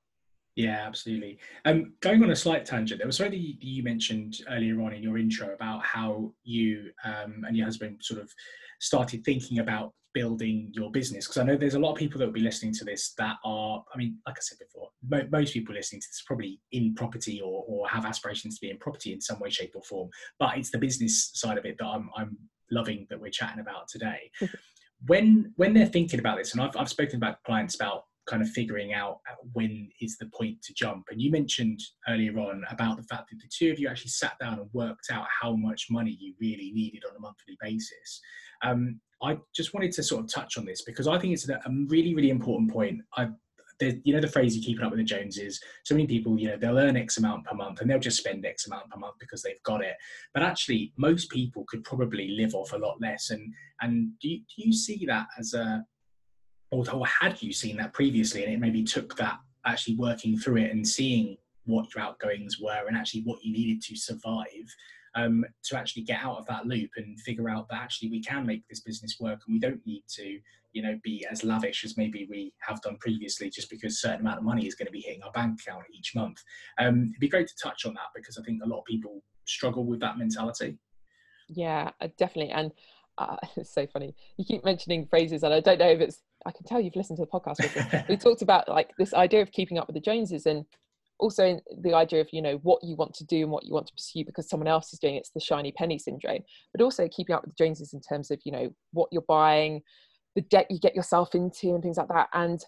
[0.55, 1.39] Yeah, absolutely.
[1.65, 5.17] Um, going on a slight tangent, there was something you mentioned earlier on in your
[5.17, 8.29] intro about how you um, and your husband sort of
[8.79, 11.25] started thinking about building your business.
[11.25, 13.37] Because I know there's a lot of people that will be listening to this that
[13.45, 16.95] are, I mean, like I said before, mo- most people listening to this probably in
[16.95, 20.09] property or, or have aspirations to be in property in some way, shape, or form.
[20.37, 22.37] But it's the business side of it that I'm, I'm
[22.71, 24.31] loving that we're chatting about today.
[25.07, 28.49] when when they're thinking about this, and I've, I've spoken about clients about kind of
[28.49, 29.19] figuring out
[29.53, 31.05] when is the point to jump.
[31.09, 34.33] And you mentioned earlier on about the fact that the two of you actually sat
[34.39, 38.21] down and worked out how much money you really needed on a monthly basis.
[38.63, 41.59] Um, I just wanted to sort of touch on this because I think it's a
[41.87, 43.01] really, really important point.
[43.15, 43.29] I
[43.81, 46.57] you know the phrase you keeping up with the joneses so many people you know
[46.57, 49.41] they'll earn x amount per month and they'll just spend x amount per month because
[49.41, 49.95] they've got it
[50.33, 53.51] but actually most people could probably live off a lot less and
[53.81, 55.83] and do you, do you see that as a
[56.71, 60.57] or, or had you seen that previously and it maybe took that actually working through
[60.57, 64.65] it and seeing what your outgoings were and actually what you needed to survive
[65.15, 68.45] um, to actually get out of that loop and figure out that actually we can
[68.45, 70.39] make this business work and we don't need to
[70.73, 74.21] you know be as lavish as maybe we have done previously just because a certain
[74.21, 76.37] amount of money is going to be hitting our bank account each month.
[76.79, 79.21] Um, it'd be great to touch on that because i think a lot of people
[79.45, 80.77] struggle with that mentality.
[81.49, 82.71] Yeah uh, definitely and
[83.17, 84.15] uh, it's so funny.
[84.37, 87.17] You keep mentioning phrases and i don't know if it's i can tell you've listened
[87.17, 90.45] to the podcast we talked about like this idea of keeping up with the joneses
[90.45, 90.65] and
[91.21, 93.85] also the idea of you know what you want to do and what you want
[93.87, 95.19] to pursue because someone else is doing it.
[95.19, 96.43] it's the shiny penny syndrome.
[96.73, 99.81] But also keeping up with the joneses in terms of you know what you're buying
[100.35, 102.27] the debt you get yourself into and things like that.
[102.33, 102.59] And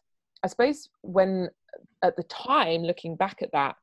[0.43, 1.49] i suppose when
[2.03, 3.76] at the time looking back at that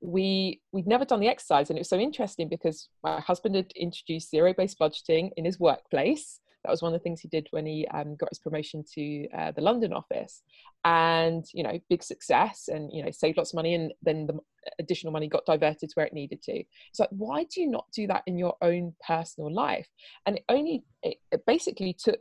[0.00, 3.72] we we'd never done the exercise and it was so interesting because my husband had
[3.74, 7.48] introduced zero based budgeting in his workplace that was one of the things he did
[7.50, 10.42] when he um, got his promotion to uh, the London office,
[10.84, 14.38] and you know, big success, and you know, saved lots of money, and then the
[14.78, 16.52] additional money got diverted to where it needed to.
[16.52, 19.88] It's like, why do you not do that in your own personal life?
[20.26, 22.20] And it only it, it basically took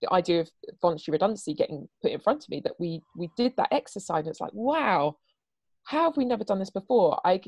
[0.00, 3.54] the idea of voluntary redundancy getting put in front of me that we we did
[3.56, 4.20] that exercise.
[4.20, 5.16] And it's like, wow,
[5.84, 7.20] how have we never done this before?
[7.24, 7.40] I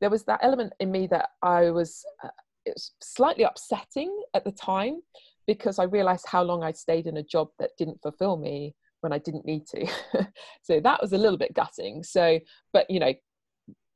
[0.00, 2.04] there was that element in me that I was.
[2.22, 2.28] Uh,
[2.66, 5.00] it was slightly upsetting at the time
[5.48, 9.14] because I realized how long I'd stayed in a job that didn't fulfill me when
[9.14, 9.86] I didn't need to.
[10.62, 12.04] so that was a little bit gutting.
[12.04, 12.38] So,
[12.72, 13.14] but you know,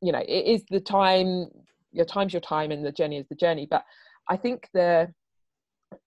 [0.01, 1.49] you know, it is the time,
[1.93, 3.69] your time's your time and the journey is the journey.
[3.71, 3.85] But
[4.31, 5.13] I think the,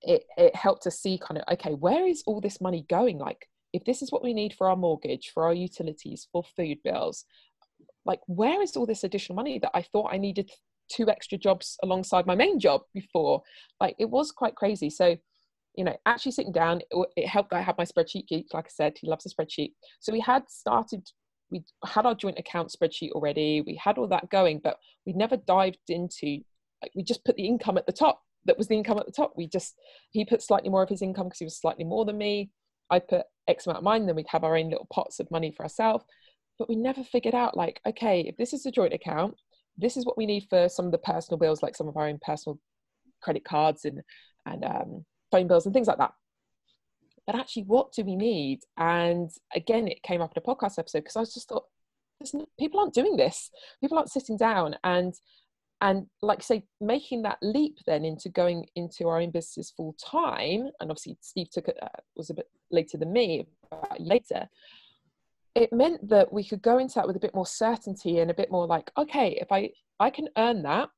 [0.02, 3.20] it, it helped us see kind of, okay, where is all this money going?
[3.20, 6.80] Like, if this is what we need for our mortgage, for our utilities, for food
[6.84, 7.26] bills,
[8.04, 10.50] like, where is all this additional money that I thought I needed
[10.90, 13.44] two extra jobs alongside my main job before?
[13.80, 14.90] Like, it was quite crazy.
[14.90, 15.18] So,
[15.78, 18.66] you know, actually sitting down, it, it helped that I had my spreadsheet geek, like
[18.66, 19.74] I said, he loves a spreadsheet.
[20.00, 21.08] So we had started,
[21.50, 25.38] we had our joint account spreadsheet already, we had all that going, but we never
[25.38, 26.40] dived into,
[26.82, 28.22] like, we just put the income at the top.
[28.46, 29.34] That was the income at the top.
[29.36, 29.74] We just,
[30.12, 32.52] he put slightly more of his income because he was slightly more than me.
[32.92, 35.52] I put X amount of mine, then we'd have our own little pots of money
[35.52, 36.06] for ourselves.
[36.60, 39.36] But we never figured out, like, okay, if this is a joint account,
[39.78, 42.08] this is what we need for some of the personal bills, like some of our
[42.08, 42.60] own personal
[43.22, 44.02] credit cards and
[44.46, 45.06] and um,
[45.36, 46.14] phone bills and things like that.
[47.26, 48.60] But actually what do we need?
[48.78, 51.66] And again it came up in a podcast episode because i just thought
[52.60, 53.52] people aren't doing this.
[53.82, 54.76] People aren't sitting down.
[54.84, 55.14] And
[55.82, 60.70] and like say making that leap then into going into our own business full time
[60.80, 63.46] and obviously steve took it uh, was a bit later than me
[64.00, 64.48] later
[65.54, 68.34] it meant that we could go into that with a bit more certainty and a
[68.34, 69.70] bit more like okay if i
[70.00, 70.90] i can earn that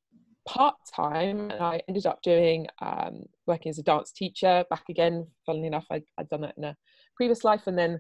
[0.48, 5.28] part time and I ended up doing um, working as a dance teacher back again.
[5.46, 6.76] Funnily enough, I, had done that in a
[7.16, 8.00] previous life and then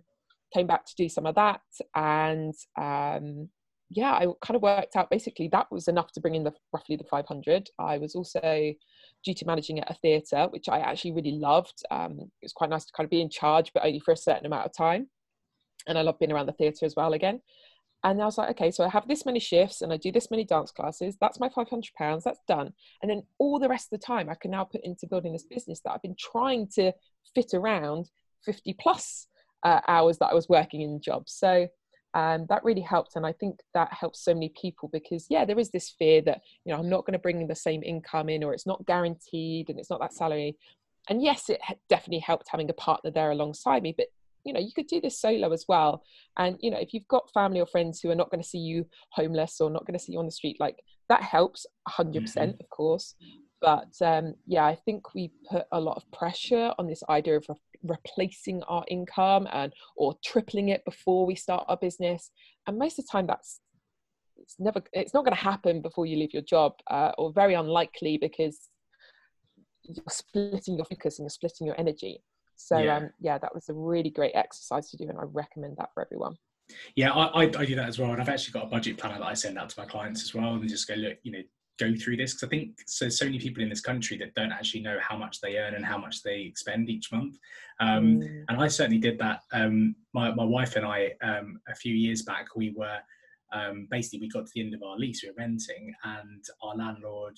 [0.53, 1.61] came back to do some of that.
[1.95, 3.49] And um,
[3.89, 6.95] yeah, I kind of worked out basically that was enough to bring in the roughly
[6.95, 7.69] the 500.
[7.79, 8.73] I was also
[9.23, 11.83] duty managing at a theatre, which I actually really loved.
[11.91, 14.17] Um, it was quite nice to kind of be in charge, but only for a
[14.17, 15.07] certain amount of time.
[15.87, 17.41] And I love being around the theatre as well again.
[18.03, 20.29] And I was like, okay, so I have this many shifts and I do this
[20.29, 21.17] many dance classes.
[21.19, 22.23] That's my £500.
[22.23, 22.71] That's done.
[23.01, 25.45] And then all the rest of the time I can now put into building this
[25.49, 26.91] business that I've been trying to
[27.33, 28.09] fit around
[28.45, 29.27] 50 plus
[29.63, 31.33] uh, hours that I was working in jobs.
[31.33, 31.67] So
[32.13, 33.15] um, that really helped.
[33.15, 36.41] And I think that helps so many people because, yeah, there is this fear that,
[36.65, 39.69] you know, I'm not going to bring the same income in or it's not guaranteed
[39.69, 40.55] and it's not that salary.
[41.09, 43.93] And yes, it definitely helped having a partner there alongside me.
[43.97, 44.07] But
[44.47, 46.03] you know you could do this solo as well.
[46.37, 48.59] And you know if you've got family or friends who are not going to see
[48.59, 50.77] you homeless or not going to see you on the street like
[51.09, 52.23] that helps 100 mm-hmm.
[52.23, 53.15] percent of course.
[53.59, 57.45] But um, yeah i think we put a lot of pressure on this idea of
[57.49, 62.31] re- replacing our income and or tripling it before we start our business.
[62.65, 63.61] And most of the time that's
[64.37, 67.53] it's never it's not going to happen before you leave your job uh, or very
[67.53, 68.69] unlikely because
[69.83, 72.21] you're splitting your focus and you're splitting your energy
[72.57, 72.97] so yeah.
[72.97, 76.03] um yeah that was a really great exercise to do and i recommend that for
[76.03, 76.35] everyone
[76.95, 79.19] yeah I, I, I do that as well and i've actually got a budget planner
[79.19, 81.41] that i send out to my clients as well and just go look you know
[81.77, 84.51] go through this because I think so so many people in this country that don't
[84.51, 87.37] actually know how much they earn and how much they expend each month.
[87.79, 88.43] Um, mm.
[88.49, 89.41] And I certainly did that.
[89.51, 92.99] Um, my my wife and I um, a few years back we were
[93.53, 96.75] um, basically we got to the end of our lease we were renting and our
[96.75, 97.37] landlord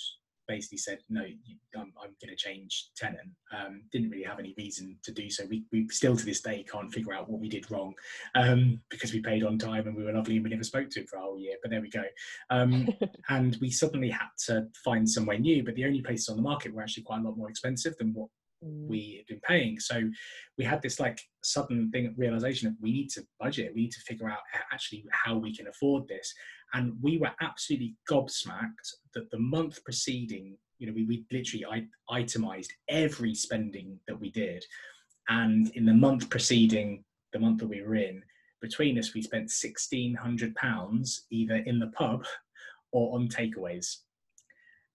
[0.50, 3.30] basically said, no, I'm, I'm going to change tenant.
[3.56, 5.46] Um, didn't really have any reason to do so.
[5.48, 7.94] We, we still to this day can't figure out what we did wrong
[8.36, 11.02] um, because we paid on time and we were lovely and we never spoke to
[11.02, 11.56] him for a whole year.
[11.62, 12.04] But there we go.
[12.50, 12.90] Um,
[13.30, 15.64] and we suddenly had to find somewhere new.
[15.64, 18.14] But the only places on the market were actually quite a lot more expensive than
[18.14, 18.30] what.
[18.64, 18.88] Mm.
[18.88, 19.80] we had been paying.
[19.80, 20.02] So
[20.58, 23.72] we had this like sudden thing realization of we need to budget.
[23.74, 26.34] We need to figure out uh, actually how we can afford this
[26.74, 32.72] and we were absolutely gobsmacked that the month preceding you know we, we literally itemized
[32.88, 34.64] every spending that we did
[35.30, 37.04] and in the month preceding
[37.34, 38.22] the month that we were in
[38.62, 42.26] between us we spent 1600 pounds either in the pub
[42.92, 43.98] or on takeaways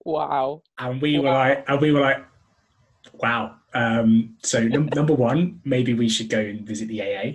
[0.04, 1.24] wow and we wow.
[1.24, 2.24] were like and we were like
[3.14, 7.32] wow um, so num- number one maybe we should go and visit the aa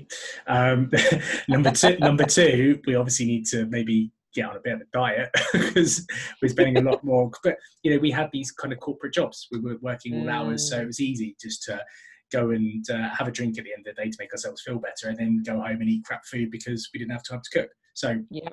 [0.47, 0.89] um,
[1.47, 4.85] number two number two we obviously need to maybe get on a bit of a
[4.93, 6.05] diet because
[6.41, 7.31] we're spending a lot more.
[7.43, 9.47] But you know, we had these kind of corporate jobs.
[9.51, 10.33] We were working all mm.
[10.33, 11.81] hours, so it was easy just to
[12.31, 14.61] go and uh, have a drink at the end of the day to make ourselves
[14.61, 17.41] feel better, and then go home and eat crap food because we didn't have time
[17.43, 17.69] to cook.
[17.93, 18.49] So yeah.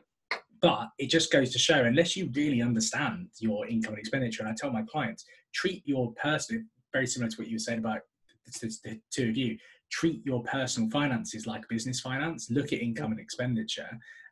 [0.63, 4.51] But it just goes to show, unless you really understand your income and expenditure, and
[4.51, 6.63] I tell my clients, treat your personal,
[6.97, 8.01] very similar to what you were saying about
[8.47, 9.57] the, the two of you,
[9.91, 12.49] treat your personal finances like business finance.
[12.51, 13.91] Look at income and expenditure,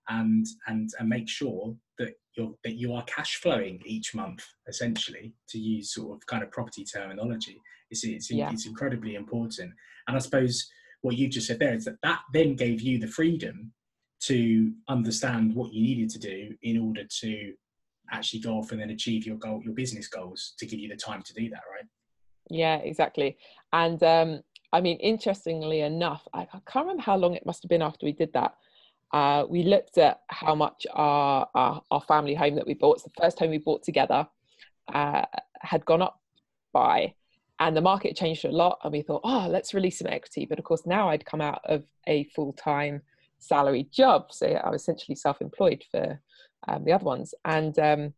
[0.09, 5.33] and and and make sure that you're that you are cash flowing each month essentially
[5.49, 7.61] to use sort of kind of property terminology
[7.91, 8.51] it's it's, yeah.
[8.51, 9.73] it's incredibly important
[10.09, 10.69] and i suppose
[11.03, 13.73] what you just said there is that that then gave you the freedom
[14.21, 17.53] to understand what you needed to do in order to
[18.13, 20.97] actually go off and then achieve your goal your business goals to give you the
[20.97, 21.87] time to do that right
[22.51, 23.37] yeah exactly
[23.73, 24.41] and um
[24.73, 28.07] i mean interestingly enough I, I can't remember how long it must have been after
[28.07, 28.55] we did that
[29.15, 33.05] uh, we looked at how much our, our, our family home that we bought, it's
[33.05, 34.27] the first home we bought together,
[34.93, 35.25] uh,
[35.61, 36.21] had gone up
[36.73, 37.15] by,
[37.61, 38.81] and the market changed a lot.
[38.83, 40.47] And we thought, oh, let's release some equity.
[40.47, 43.03] But of course, now I'd come out of a full time
[43.39, 46.21] salary job, so I was essentially self employed for
[46.67, 48.15] um, the other ones, and um,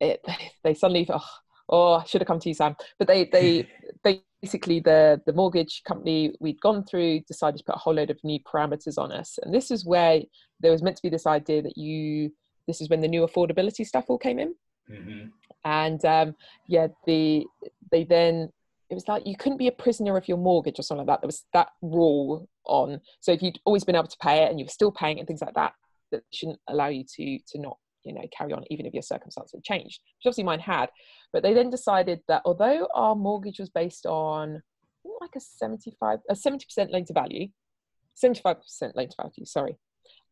[0.00, 0.22] it,
[0.64, 1.24] they suddenly, oh,
[1.68, 2.76] oh, I should have come to you, Sam.
[2.98, 3.68] But they they
[4.42, 8.22] basically the the mortgage company we'd gone through decided to put a whole load of
[8.24, 10.20] new parameters on us, and this is where
[10.60, 12.32] there was meant to be this idea that you
[12.66, 14.54] this is when the new affordability stuff all came in,
[14.90, 15.28] mm-hmm.
[15.64, 16.34] and um,
[16.66, 17.44] yeah, the
[17.90, 18.50] they then
[18.90, 21.22] it was like you couldn't be a prisoner of your mortgage or something like that.
[21.22, 23.00] There was that rule on.
[23.20, 25.20] So if you'd always been able to pay it and you were still paying it
[25.20, 25.72] and things like that,
[26.12, 29.52] that shouldn't allow you to to not you know carry on even if your circumstances
[29.52, 30.90] had changed which obviously mine had
[31.34, 34.62] but they then decided that although our mortgage was based on
[35.20, 37.48] like a 75 a 70% loan to value
[38.22, 38.56] 75%
[38.94, 39.76] loan to value sorry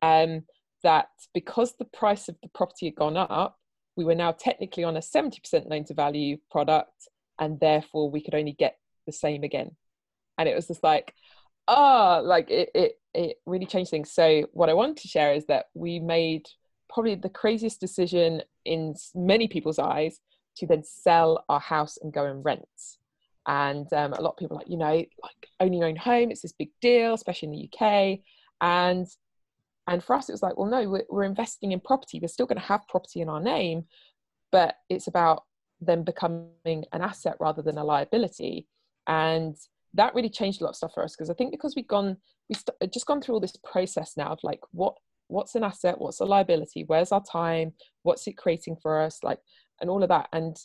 [0.01, 0.43] um,
[0.83, 3.59] that because the price of the property had gone up
[3.97, 8.35] we were now technically on a 70% loan to value product and therefore we could
[8.35, 8.77] only get
[9.07, 9.73] the same again.
[10.39, 11.15] And it was just like
[11.69, 14.11] ah oh, like it, it it really changed things.
[14.11, 16.47] So what i wanted to share is that we made
[16.89, 20.21] probably the craziest decision in many people's eyes
[20.57, 22.67] to then sell our house and go and rent.
[23.47, 26.43] And um, a lot of people like, you know, like owning your own home, it's
[26.43, 28.21] this big deal, especially in the UK.
[28.61, 29.07] And
[29.89, 32.21] and for us, it was like, well, no, we're, we're investing in property.
[32.21, 33.87] We're still going to have property in our name,
[34.53, 35.43] but it's about
[35.81, 38.69] them becoming an asset rather than a liability.
[39.09, 39.57] And
[39.95, 42.17] that really changed a lot of stuff for us because I think because we've gone,
[42.49, 44.95] we st- just gone through all this process now of like, what
[45.33, 47.73] what's an asset what's a liability where's our time
[48.03, 49.39] what's it creating for us like
[49.83, 50.57] and all of that and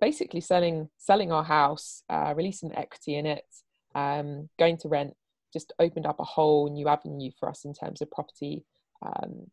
[0.00, 3.44] basically selling selling our house uh, releasing equity in it
[3.94, 5.14] um, going to rent
[5.52, 8.64] just opened up a whole new avenue for us in terms of property
[9.04, 9.50] um,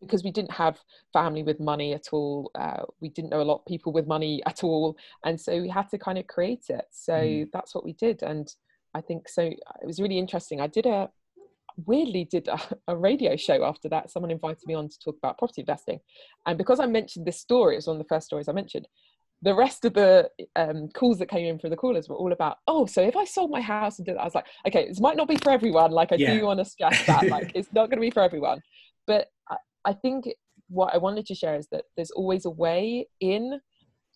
[0.00, 0.78] because we didn't have
[1.12, 4.40] family with money at all uh, we didn't know a lot of people with money
[4.46, 7.48] at all and so we had to kind of create it so mm.
[7.52, 8.54] that's what we did and
[8.94, 9.42] I think so.
[9.42, 10.60] It was really interesting.
[10.60, 11.08] I did a
[11.86, 12.58] weirdly did a,
[12.88, 14.10] a, radio show after that.
[14.10, 16.00] Someone invited me on to talk about property investing,
[16.46, 18.88] and because I mentioned this story, it was one of the first stories I mentioned.
[19.42, 22.58] The rest of the um, calls that came in for the callers were all about,
[22.66, 25.00] oh, so if I sold my house and did that, I was like, okay, this
[25.00, 25.92] might not be for everyone.
[25.92, 26.34] Like I yeah.
[26.34, 28.60] do want to stress that, like it's not going to be for everyone.
[29.06, 29.56] But I,
[29.86, 30.28] I think
[30.68, 33.60] what I wanted to share is that there's always a way in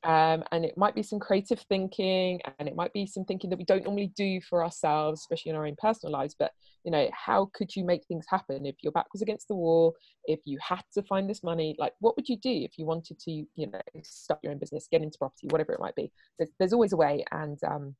[0.05, 3.59] um, and it might be some creative thinking and it might be some thinking that
[3.59, 6.53] we don't normally do for ourselves especially in our own personal lives but
[6.85, 8.67] you know how could you make things happen?
[8.67, 9.95] If your back was against the wall
[10.27, 13.19] if you had to find this money like what would you do if you wanted
[13.21, 16.13] to you know start your own business get into property whatever it might be?
[16.39, 17.95] There's, there's always a way and um,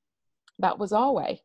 [0.59, 1.41] that was our way.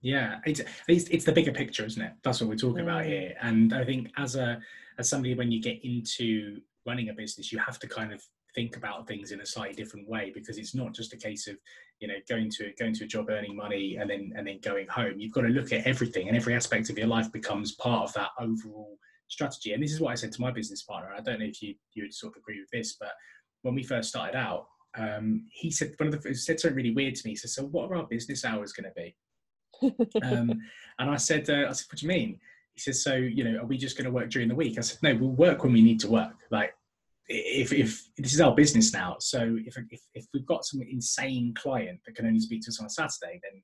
[0.00, 2.12] Yeah it's, it's, it's the bigger picture isn't it?
[2.22, 2.88] That's what we're talking mm.
[2.88, 4.60] about here and i think as a
[4.98, 8.22] as somebody when you get into running a business you have to kind of
[8.54, 11.56] think about things in a slightly different way because it's not just a case of
[12.00, 14.86] you know going to going to a job earning money and then and then going
[14.88, 15.18] home.
[15.18, 18.14] You've got to look at everything and every aspect of your life becomes part of
[18.14, 18.98] that overall
[19.28, 19.72] strategy.
[19.72, 21.12] And this is what i said to my business partner.
[21.16, 23.12] I don't know if you you would sort of agree with this but
[23.62, 26.94] when we first started out um, he said one of the he said something really
[26.94, 27.32] weird to me.
[27.32, 29.16] He said so what are our business hours going to be?
[30.22, 30.50] Um,
[30.98, 32.38] and i said uh, i said what do you mean?
[32.74, 34.78] He says so you know are we just going to work during the week?
[34.78, 36.34] I said no we'll work when we need to work.
[36.50, 36.74] Like
[37.28, 41.54] if, if this is our business now, so if, if, if we've got some insane
[41.56, 43.62] client that can only speak to us on a Saturday, then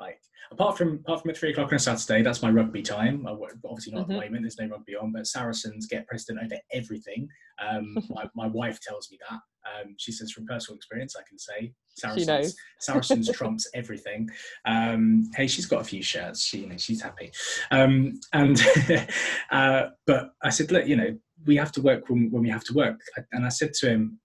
[0.00, 0.18] like
[0.50, 3.26] apart from apart from at three o'clock on a Saturday, that's my rugby time.
[3.26, 3.98] obviously not mm-hmm.
[4.00, 4.20] at the mm-hmm.
[4.24, 4.42] moment.
[4.42, 7.28] There's no rugby on, but Saracens get precedent over everything.
[7.64, 9.40] Um, my, my wife tells me that.
[9.66, 14.28] Um, she says from personal experience, I can say Saracens, Saracens trumps everything.
[14.66, 16.44] Um, hey, she's got a few shirts.
[16.44, 17.32] She, you know, she's happy.
[17.70, 18.60] Um, and
[19.50, 21.16] uh, but I said, look, you know,
[21.46, 23.00] we have to work when, when we have to work.
[23.32, 24.18] And I said to him,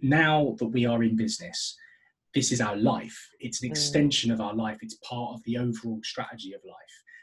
[0.00, 1.76] now that we are in business,
[2.34, 3.18] this is our life.
[3.40, 3.72] It's an mm.
[3.72, 4.78] extension of our life.
[4.82, 6.74] It's part of the overall strategy of life.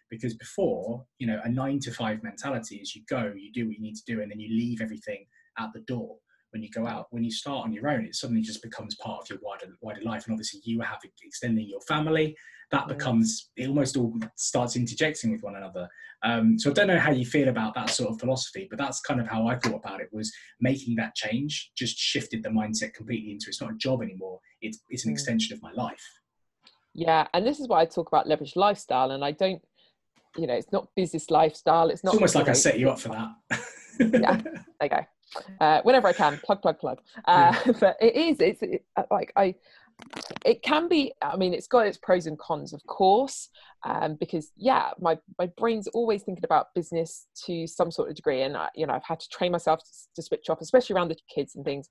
[0.10, 3.76] Because before, you know, a nine to five mentality is you go, you do what
[3.76, 5.26] you need to do, and then you leave everything
[5.58, 6.18] at the door
[6.52, 7.08] when you go out.
[7.12, 10.02] When you start on your own, it suddenly just becomes part of your wider wider
[10.02, 10.26] life.
[10.26, 12.36] And obviously, you have extending your family.
[12.72, 15.88] That becomes it almost all starts interjecting with one another.
[16.24, 19.00] Um, so I don't know how you feel about that sort of philosophy, but that's
[19.02, 20.10] kind of how I thought about it.
[20.12, 24.40] Was making that change just shifted the mindset completely into it's not a job anymore.
[24.62, 25.14] It's it's an mm.
[25.14, 26.04] extension of my life.
[26.94, 29.62] Yeah, and this is why I talk about leverage lifestyle, and I don't
[30.36, 31.90] you know, it's not business lifestyle.
[31.90, 32.14] It's not.
[32.14, 33.30] It's almost like I set you up for that.
[34.00, 35.06] yeah, there you go
[35.60, 37.00] uh, whenever I can, plug, plug, plug.
[37.26, 39.56] Uh, but it is, it's it, uh, like I,
[40.46, 41.14] it can be.
[41.22, 43.50] I mean, it's got its pros and cons, of course,
[43.84, 48.44] um, because yeah, my my brain's always thinking about business to some sort of degree,
[48.44, 51.10] and I, you know, I've had to train myself to, to switch off, especially around
[51.10, 51.90] the kids and things.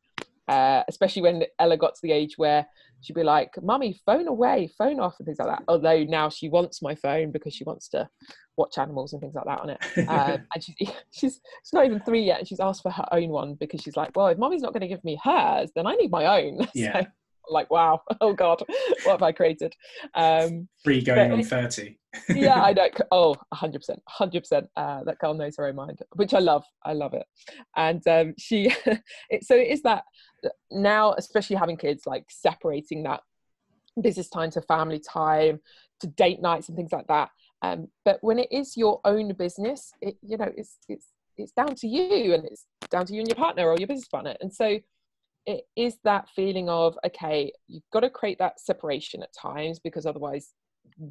[0.48, 2.66] Uh, especially when Ella got to the age where
[3.00, 5.64] she'd be like, "Mummy, phone away, phone off," and things like that.
[5.68, 8.08] Although now she wants my phone because she wants to
[8.56, 9.78] watch animals and things like that on it.
[10.08, 10.74] Um, and she's,
[11.10, 13.96] she's she's not even three yet, and she's asked for her own one because she's
[13.96, 16.66] like, "Well, if Mummy's not going to give me hers, then I need my own."
[16.74, 17.00] Yeah.
[17.02, 17.06] So,
[17.48, 18.62] like, wow, oh god,
[19.04, 19.74] what have I created?
[20.14, 21.98] Um, Free going on thirty.
[22.34, 22.88] yeah, I know.
[23.10, 24.68] Oh, hundred percent, hundred percent.
[24.76, 26.64] Uh, that girl knows her own mind, which I love.
[26.84, 27.26] I love it.
[27.76, 28.72] And um, she,
[29.30, 30.04] it, so it is that
[30.70, 33.20] now, especially having kids, like separating that
[34.00, 35.60] business time to family time
[36.00, 37.30] to date nights and things like that.
[37.62, 41.74] Um, but when it is your own business, it you know it's it's it's down
[41.76, 44.34] to you and it's down to you and your partner or your business partner.
[44.40, 44.78] And so
[45.46, 50.06] it is that feeling of okay, you've got to create that separation at times because
[50.06, 50.52] otherwise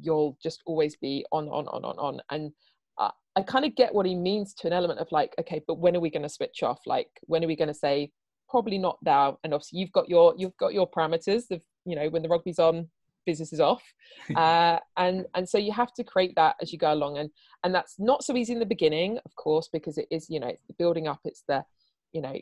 [0.00, 2.20] you'll just always be on on on on on.
[2.30, 2.52] And
[2.98, 5.78] uh, I kind of get what he means to an element of like, okay, but
[5.78, 6.80] when are we going to switch off?
[6.86, 8.10] Like, when are we going to say,
[8.48, 12.08] probably not now and obviously you've got your you've got your parameters of you know
[12.10, 12.88] when the rugby's on
[13.24, 13.82] business is off.
[14.34, 17.18] Uh, and and so you have to create that as you go along.
[17.18, 17.30] And
[17.64, 20.48] and that's not so easy in the beginning of course because it is you know
[20.48, 21.64] it's the building up it's the
[22.12, 22.34] you know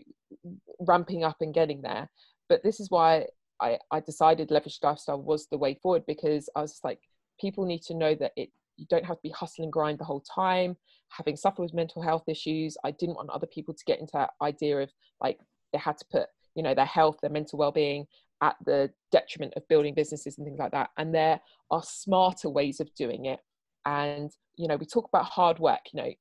[0.80, 2.09] ramping up and getting there.
[2.49, 3.26] But this is why
[3.61, 6.99] i i decided leverage lifestyle was the way forward because i was like
[7.40, 10.05] people need to know that it you don't have to be hustle and grind the
[10.05, 10.76] whole time
[11.16, 12.76] having suffered with mental health issues.
[12.84, 14.90] I didn't want other people to get into that idea of
[15.20, 15.38] like
[15.72, 18.07] they had to put you know their health their mental well-being
[18.42, 20.90] at the detriment of building businesses and things like that.
[20.99, 21.40] And there
[21.70, 23.40] are smarter ways of doing it.
[23.86, 26.12] And you know we talk about hard work you know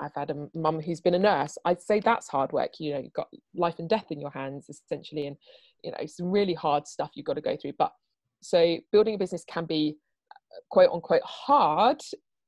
[0.00, 1.58] I've had a mum who's been a nurse.
[1.64, 2.72] I'd say that's hard work.
[2.78, 5.36] You know, you've got life and death in your hands essentially, and
[5.82, 7.74] you know, some really hard stuff you've got to go through.
[7.78, 7.92] But
[8.40, 9.96] so building a business can be
[10.32, 12.00] uh, quote unquote hard,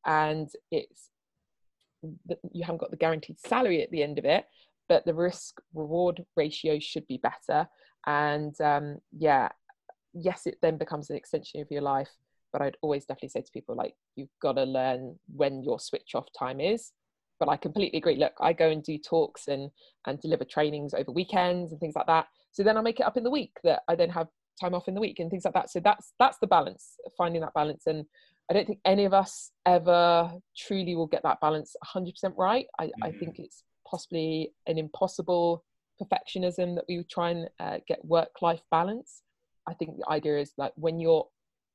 [0.07, 1.11] and it's
[2.53, 4.47] you haven't got the guaranteed salary at the end of it
[4.89, 7.69] but the risk reward ratio should be better
[8.07, 9.49] and um, yeah
[10.15, 12.09] yes it then becomes an extension of your life
[12.53, 16.15] but I'd always definitely say to people like you've got to learn when your switch
[16.15, 16.93] off time is.
[17.41, 18.17] But I completely agree.
[18.17, 19.71] Look, I go and do talks and
[20.07, 22.29] and deliver trainings over weekends and things like that.
[22.53, 24.29] So then I make it up in the week that I then have
[24.61, 25.71] time off in the week and things like that.
[25.71, 27.87] So that's that's the balance, finding that balance.
[27.87, 28.05] And
[28.51, 32.67] I don't think any of us ever truly will get that balance 100% right.
[32.79, 32.91] I, mm.
[33.03, 35.65] I think it's possibly an impossible
[36.03, 39.23] perfectionism that we try and uh, get work life balance.
[39.69, 41.29] I think the idea is like when you're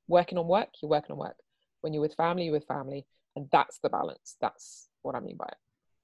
[0.08, 1.38] working on work, you're working on work.
[1.82, 3.06] When you're with family, you're with family.
[3.36, 4.36] And that's the balance.
[4.42, 5.58] That's what I mean by it.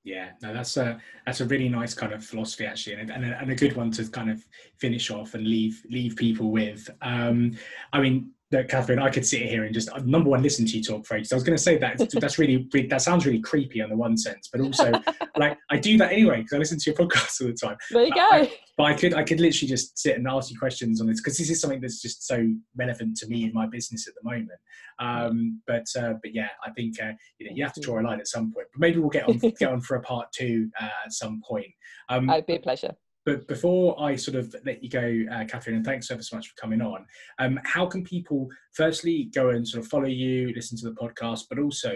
[0.03, 3.37] Yeah, no, that's a that's a really nice kind of philosophy actually, and, and, a,
[3.39, 4.43] and a good one to kind of
[4.79, 6.89] finish off and leave leave people with.
[7.03, 7.55] Um,
[7.93, 10.83] I mean, that Catherine, I could sit here and just number one listen to you
[10.83, 11.31] talk for ages.
[11.31, 14.17] I was going to say that that's really that sounds really creepy on the one
[14.17, 14.91] sense, but also
[15.37, 17.77] like I do that anyway because I listen to your podcast all the time.
[17.91, 18.21] There you go.
[18.21, 18.51] I,
[18.81, 21.37] but I could I could literally just sit and ask you questions on this because
[21.37, 24.59] this is something that's just so relevant to me in my business at the moment.
[24.97, 28.01] Um, but uh, but yeah, I think uh, you know you have to draw a
[28.01, 28.65] line at some point.
[28.73, 31.67] But maybe we'll get on get on for a part two uh, at some point.
[32.09, 35.75] Um, It'd be a pleasure but before I sort of let you go, uh, Catherine,
[35.75, 37.05] and thanks ever so much for coming on.
[37.37, 41.43] Um, how can people, firstly, go and sort of follow you, listen to the podcast,
[41.47, 41.93] but also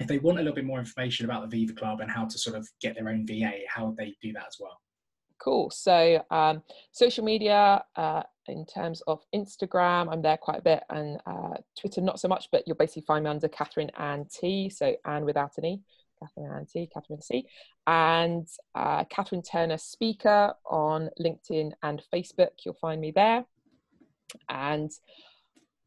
[0.00, 2.36] if they want a little bit more information about the Viva Club and how to
[2.36, 4.80] sort of get their own VA, how would they do that as well?
[5.38, 5.70] Cool.
[5.70, 6.62] So, um,
[6.92, 12.00] social media, uh, in terms of Instagram, I'm there quite a bit, and uh, Twitter
[12.00, 14.70] not so much, but you'll basically find me under Catherine Ann T.
[14.70, 15.80] So Ann without an E.
[16.20, 17.46] Catherine Anti, Catherine C,
[17.86, 22.50] and uh, Catherine Turner Speaker on LinkedIn and Facebook.
[22.64, 23.44] You'll find me there.
[24.48, 24.90] And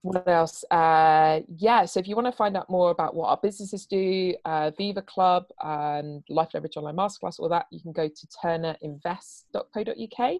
[0.01, 0.63] what else?
[0.69, 4.35] Uh, yeah, so if you want to find out more about what our businesses do,
[4.45, 10.39] uh, Viva Club, um, Life Leverage Online Masterclass, all that, you can go to turnerinvest.co.uk.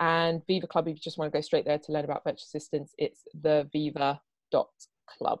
[0.00, 2.44] And Viva Club, if you just want to go straight there to learn about virtual
[2.44, 5.40] assistants, it's the viva.club.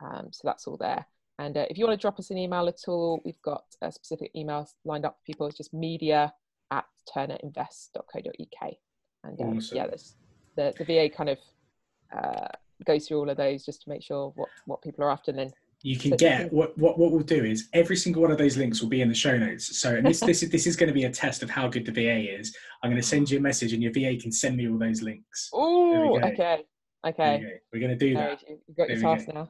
[0.00, 1.06] Um, so that's all there.
[1.38, 3.92] And uh, if you want to drop us an email at all, we've got a
[3.92, 5.46] specific email lined up for people.
[5.46, 6.32] It's just media
[6.70, 8.72] at turnerinvest.co.uk.
[9.24, 9.76] And um, awesome.
[9.76, 9.86] yeah,
[10.56, 11.38] the, the VA kind of
[12.16, 12.48] uh,
[12.86, 15.32] goes through all of those just to make sure what, what people are after.
[15.32, 15.50] Then
[15.82, 18.82] you can get what, what what we'll do is every single one of those links
[18.82, 19.80] will be in the show notes.
[19.80, 21.86] So and this this is this is going to be a test of how good
[21.86, 22.56] the VA is.
[22.82, 25.02] I'm going to send you a message and your VA can send me all those
[25.02, 25.50] links.
[25.52, 26.64] Oh, okay.
[27.06, 27.60] Okay.
[27.72, 28.42] We're going to do that.
[28.48, 29.48] You've got your task now.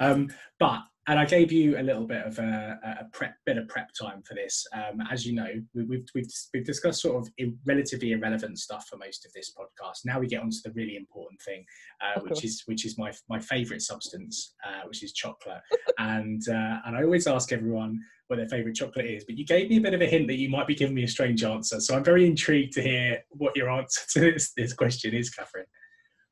[0.00, 0.28] um,
[0.58, 3.90] but and I gave you a little bit of a, a prep, bit of prep
[3.92, 4.64] time for this.
[4.72, 7.32] Um, as you know, we, we've, we've we've discussed sort of
[7.66, 10.04] relatively irrelevant stuff for most of this podcast.
[10.04, 11.64] Now we get onto the really important thing,
[12.00, 15.60] uh, which is which is my my favourite substance, uh, which is chocolate.
[15.98, 19.24] and uh, and I always ask everyone what their favourite chocolate is.
[19.24, 21.02] But you gave me a bit of a hint that you might be giving me
[21.02, 21.80] a strange answer.
[21.80, 25.66] So I'm very intrigued to hear what your answer to this, this question is, Catherine.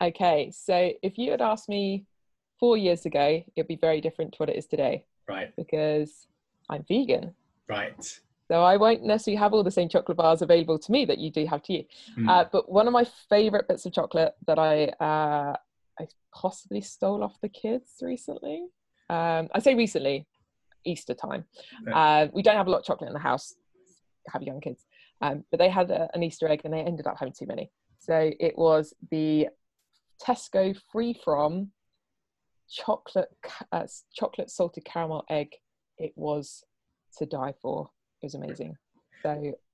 [0.03, 2.07] Okay, so if you had asked me
[2.61, 5.05] four years ago, it'd be very different to what it is today.
[5.27, 5.55] Right.
[5.57, 6.29] Because
[6.69, 7.35] I'm vegan.
[7.69, 8.21] Right.
[8.49, 11.31] So I won't necessarily have all the same chocolate bars available to me that you
[11.31, 11.85] do have to you.
[12.19, 12.29] Mm.
[12.29, 15.57] Uh, but one of my favorite bits of chocolate that I uh,
[16.01, 18.67] I possibly stole off the kids recently.
[19.09, 20.27] Um, I say recently,
[20.85, 21.45] Easter time.
[21.93, 23.55] Uh, we don't have a lot of chocolate in the house.
[24.33, 24.85] Have young kids,
[25.21, 27.71] um, but they had a, an Easter egg and they ended up having too many.
[27.99, 29.49] So it was the
[30.21, 31.71] Tesco free from
[32.71, 33.29] chocolate
[33.73, 35.53] uh, chocolate salted caramel egg.
[35.99, 36.65] It was
[37.19, 37.91] to die for.
[38.23, 38.77] It was amazing.
[39.23, 39.31] So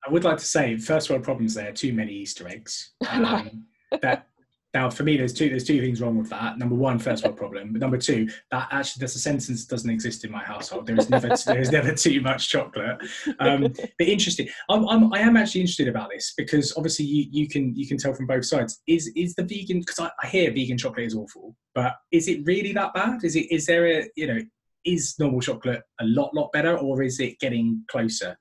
[0.07, 1.73] I would like to say, first world problems there.
[1.73, 2.93] Too many Easter eggs.
[3.09, 3.67] Um,
[4.03, 4.27] that
[4.77, 6.59] now, for me, there's two there's two things wrong with that.
[6.59, 7.73] Number one, first world problem.
[7.73, 10.87] But number two, that actually that's a sentence that doesn't exist in my household.
[10.87, 12.99] There is never there is never too much chocolate.
[13.39, 13.63] Um,
[13.99, 14.49] but interesting.
[14.69, 17.97] I'm, I'm I am actually interested about this because obviously you you can you can
[17.97, 18.83] tell from both sides.
[18.87, 22.45] Is is the vegan because I, I hear vegan chocolate is awful, but is it
[22.45, 23.25] really that bad?
[23.25, 24.41] Is it is there a you know
[24.85, 28.37] is normal chocolate a lot lot better or is it getting closer?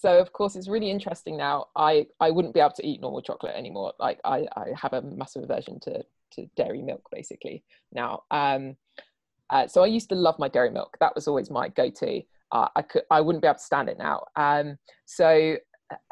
[0.00, 1.66] So of course it's really interesting now.
[1.74, 3.92] I i wouldn't be able to eat normal chocolate anymore.
[3.98, 8.22] Like i i have a massive aversion to to dairy milk basically now.
[8.30, 8.76] Um
[9.50, 10.96] uh, so i used to love my dairy milk.
[11.00, 12.22] That was always my go-to.
[12.52, 14.24] Uh, i could i wouldn't be able to stand it now.
[14.36, 15.56] Um so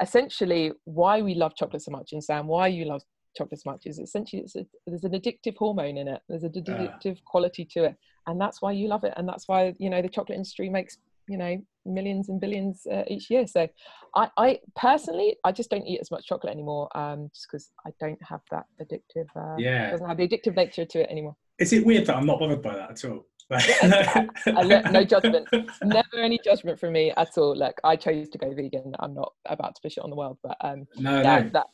[0.00, 3.02] essentially why we love chocolate so much and sam why you love
[3.36, 6.22] chocolate so much is essentially it's a, there's an addictive hormone in it.
[6.28, 7.24] There's a addictive uh.
[7.24, 7.96] quality to it.
[8.26, 9.12] And that's why you love it.
[9.16, 13.04] And that's why you know the chocolate industry makes you know millions and billions uh,
[13.08, 13.46] each year.
[13.46, 13.68] So
[14.16, 17.90] I, I personally i just don't eat as much chocolate anymore um just because i
[18.00, 19.90] don't have that addictive uh yeah.
[19.90, 21.36] doesn't have the addictive nature to it anymore.
[21.58, 23.26] Is it weird that i'm not bothered by that at all?
[24.90, 25.46] No judgment.
[25.84, 27.56] Never any judgment from me at all.
[27.56, 28.94] Look i chose to go vegan.
[28.98, 31.50] I'm not about to push it on the world but um no, yeah, no.
[31.50, 31.66] that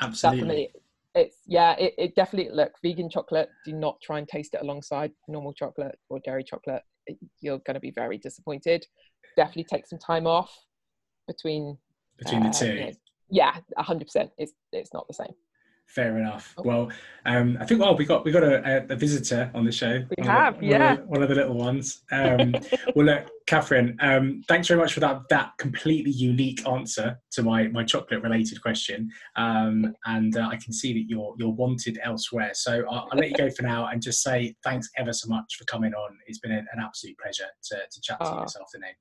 [0.00, 0.70] absolutely.
[1.14, 5.10] it's yeah it, it definitely look vegan chocolate do not try and taste it alongside
[5.26, 6.82] normal chocolate or dairy chocolate
[7.40, 8.86] you're going to be very disappointed.
[9.36, 10.52] Definitely take some time off
[11.26, 11.78] between
[12.18, 12.74] between uh, the two.
[12.74, 12.92] you know,
[13.30, 15.32] yeah 100% it's it's not the same
[15.88, 16.54] Fair enough.
[16.58, 16.62] Oh.
[16.64, 16.92] Well,
[17.24, 20.04] um, I think well we got we got a, a, visitor on the show.
[20.18, 22.02] We one have, the, yeah, one of, the, one of the, little ones.
[22.12, 22.54] Um,
[22.94, 27.68] well, look, Catherine, um, thanks very much for that that completely unique answer to my
[27.68, 29.10] my chocolate related question.
[29.36, 32.50] Um, and uh, I can see that you're you're wanted elsewhere.
[32.52, 35.56] So I'll, I'll, let you go for now and just say thanks ever so much
[35.56, 36.18] for coming on.
[36.26, 38.94] It's been an, an absolute pleasure to to chat to you this afternoon.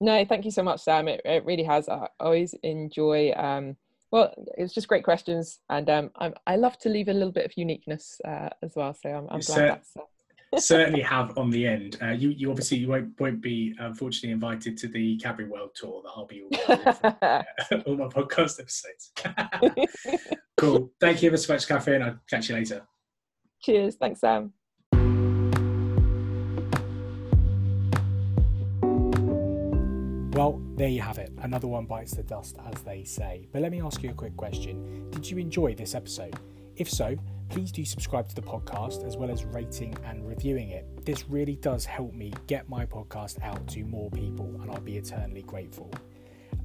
[0.00, 1.06] No, thank you so much, Sam.
[1.06, 1.86] It, it really has.
[1.86, 3.32] I always enjoy.
[3.36, 3.76] Um,
[4.10, 6.10] well, it's just great questions, and um,
[6.46, 8.94] i love to leave a little bit of uniqueness uh, as well.
[8.94, 9.96] So I'm, I'm glad that's.
[9.96, 10.02] Uh...
[10.58, 11.96] certainly have on the end.
[12.02, 16.02] Uh, you, you obviously you won't won't be unfortunately invited to the Cadbury World Tour
[16.02, 16.76] that I'll be all,
[17.22, 17.42] uh,
[17.86, 19.12] all my podcast episodes.
[20.56, 20.90] cool.
[21.00, 22.02] Thank you ever so much, Catherine.
[22.02, 22.86] I'll catch you later.
[23.60, 23.96] Cheers.
[23.96, 24.52] Thanks, Sam.
[30.40, 31.30] Well, there you have it.
[31.42, 33.46] Another one bites the dust, as they say.
[33.52, 36.34] But let me ask you a quick question Did you enjoy this episode?
[36.76, 37.14] If so,
[37.50, 41.04] please do subscribe to the podcast as well as rating and reviewing it.
[41.04, 44.96] This really does help me get my podcast out to more people, and I'll be
[44.96, 45.92] eternally grateful.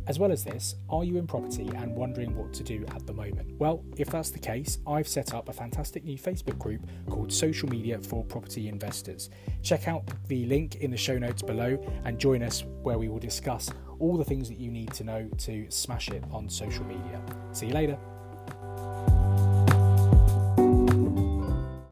[0.08, 3.14] As well as this, are you in property and wondering what to do at the
[3.14, 3.58] moment?
[3.58, 7.68] Well, if that's the case, I've set up a fantastic new Facebook group called Social
[7.68, 9.32] Media for Property Investors.
[9.64, 13.20] Check out the link in the show notes below and join us where we will
[13.20, 17.22] discuss all the things that you need to know to smash it on social media.
[17.52, 17.98] See you later.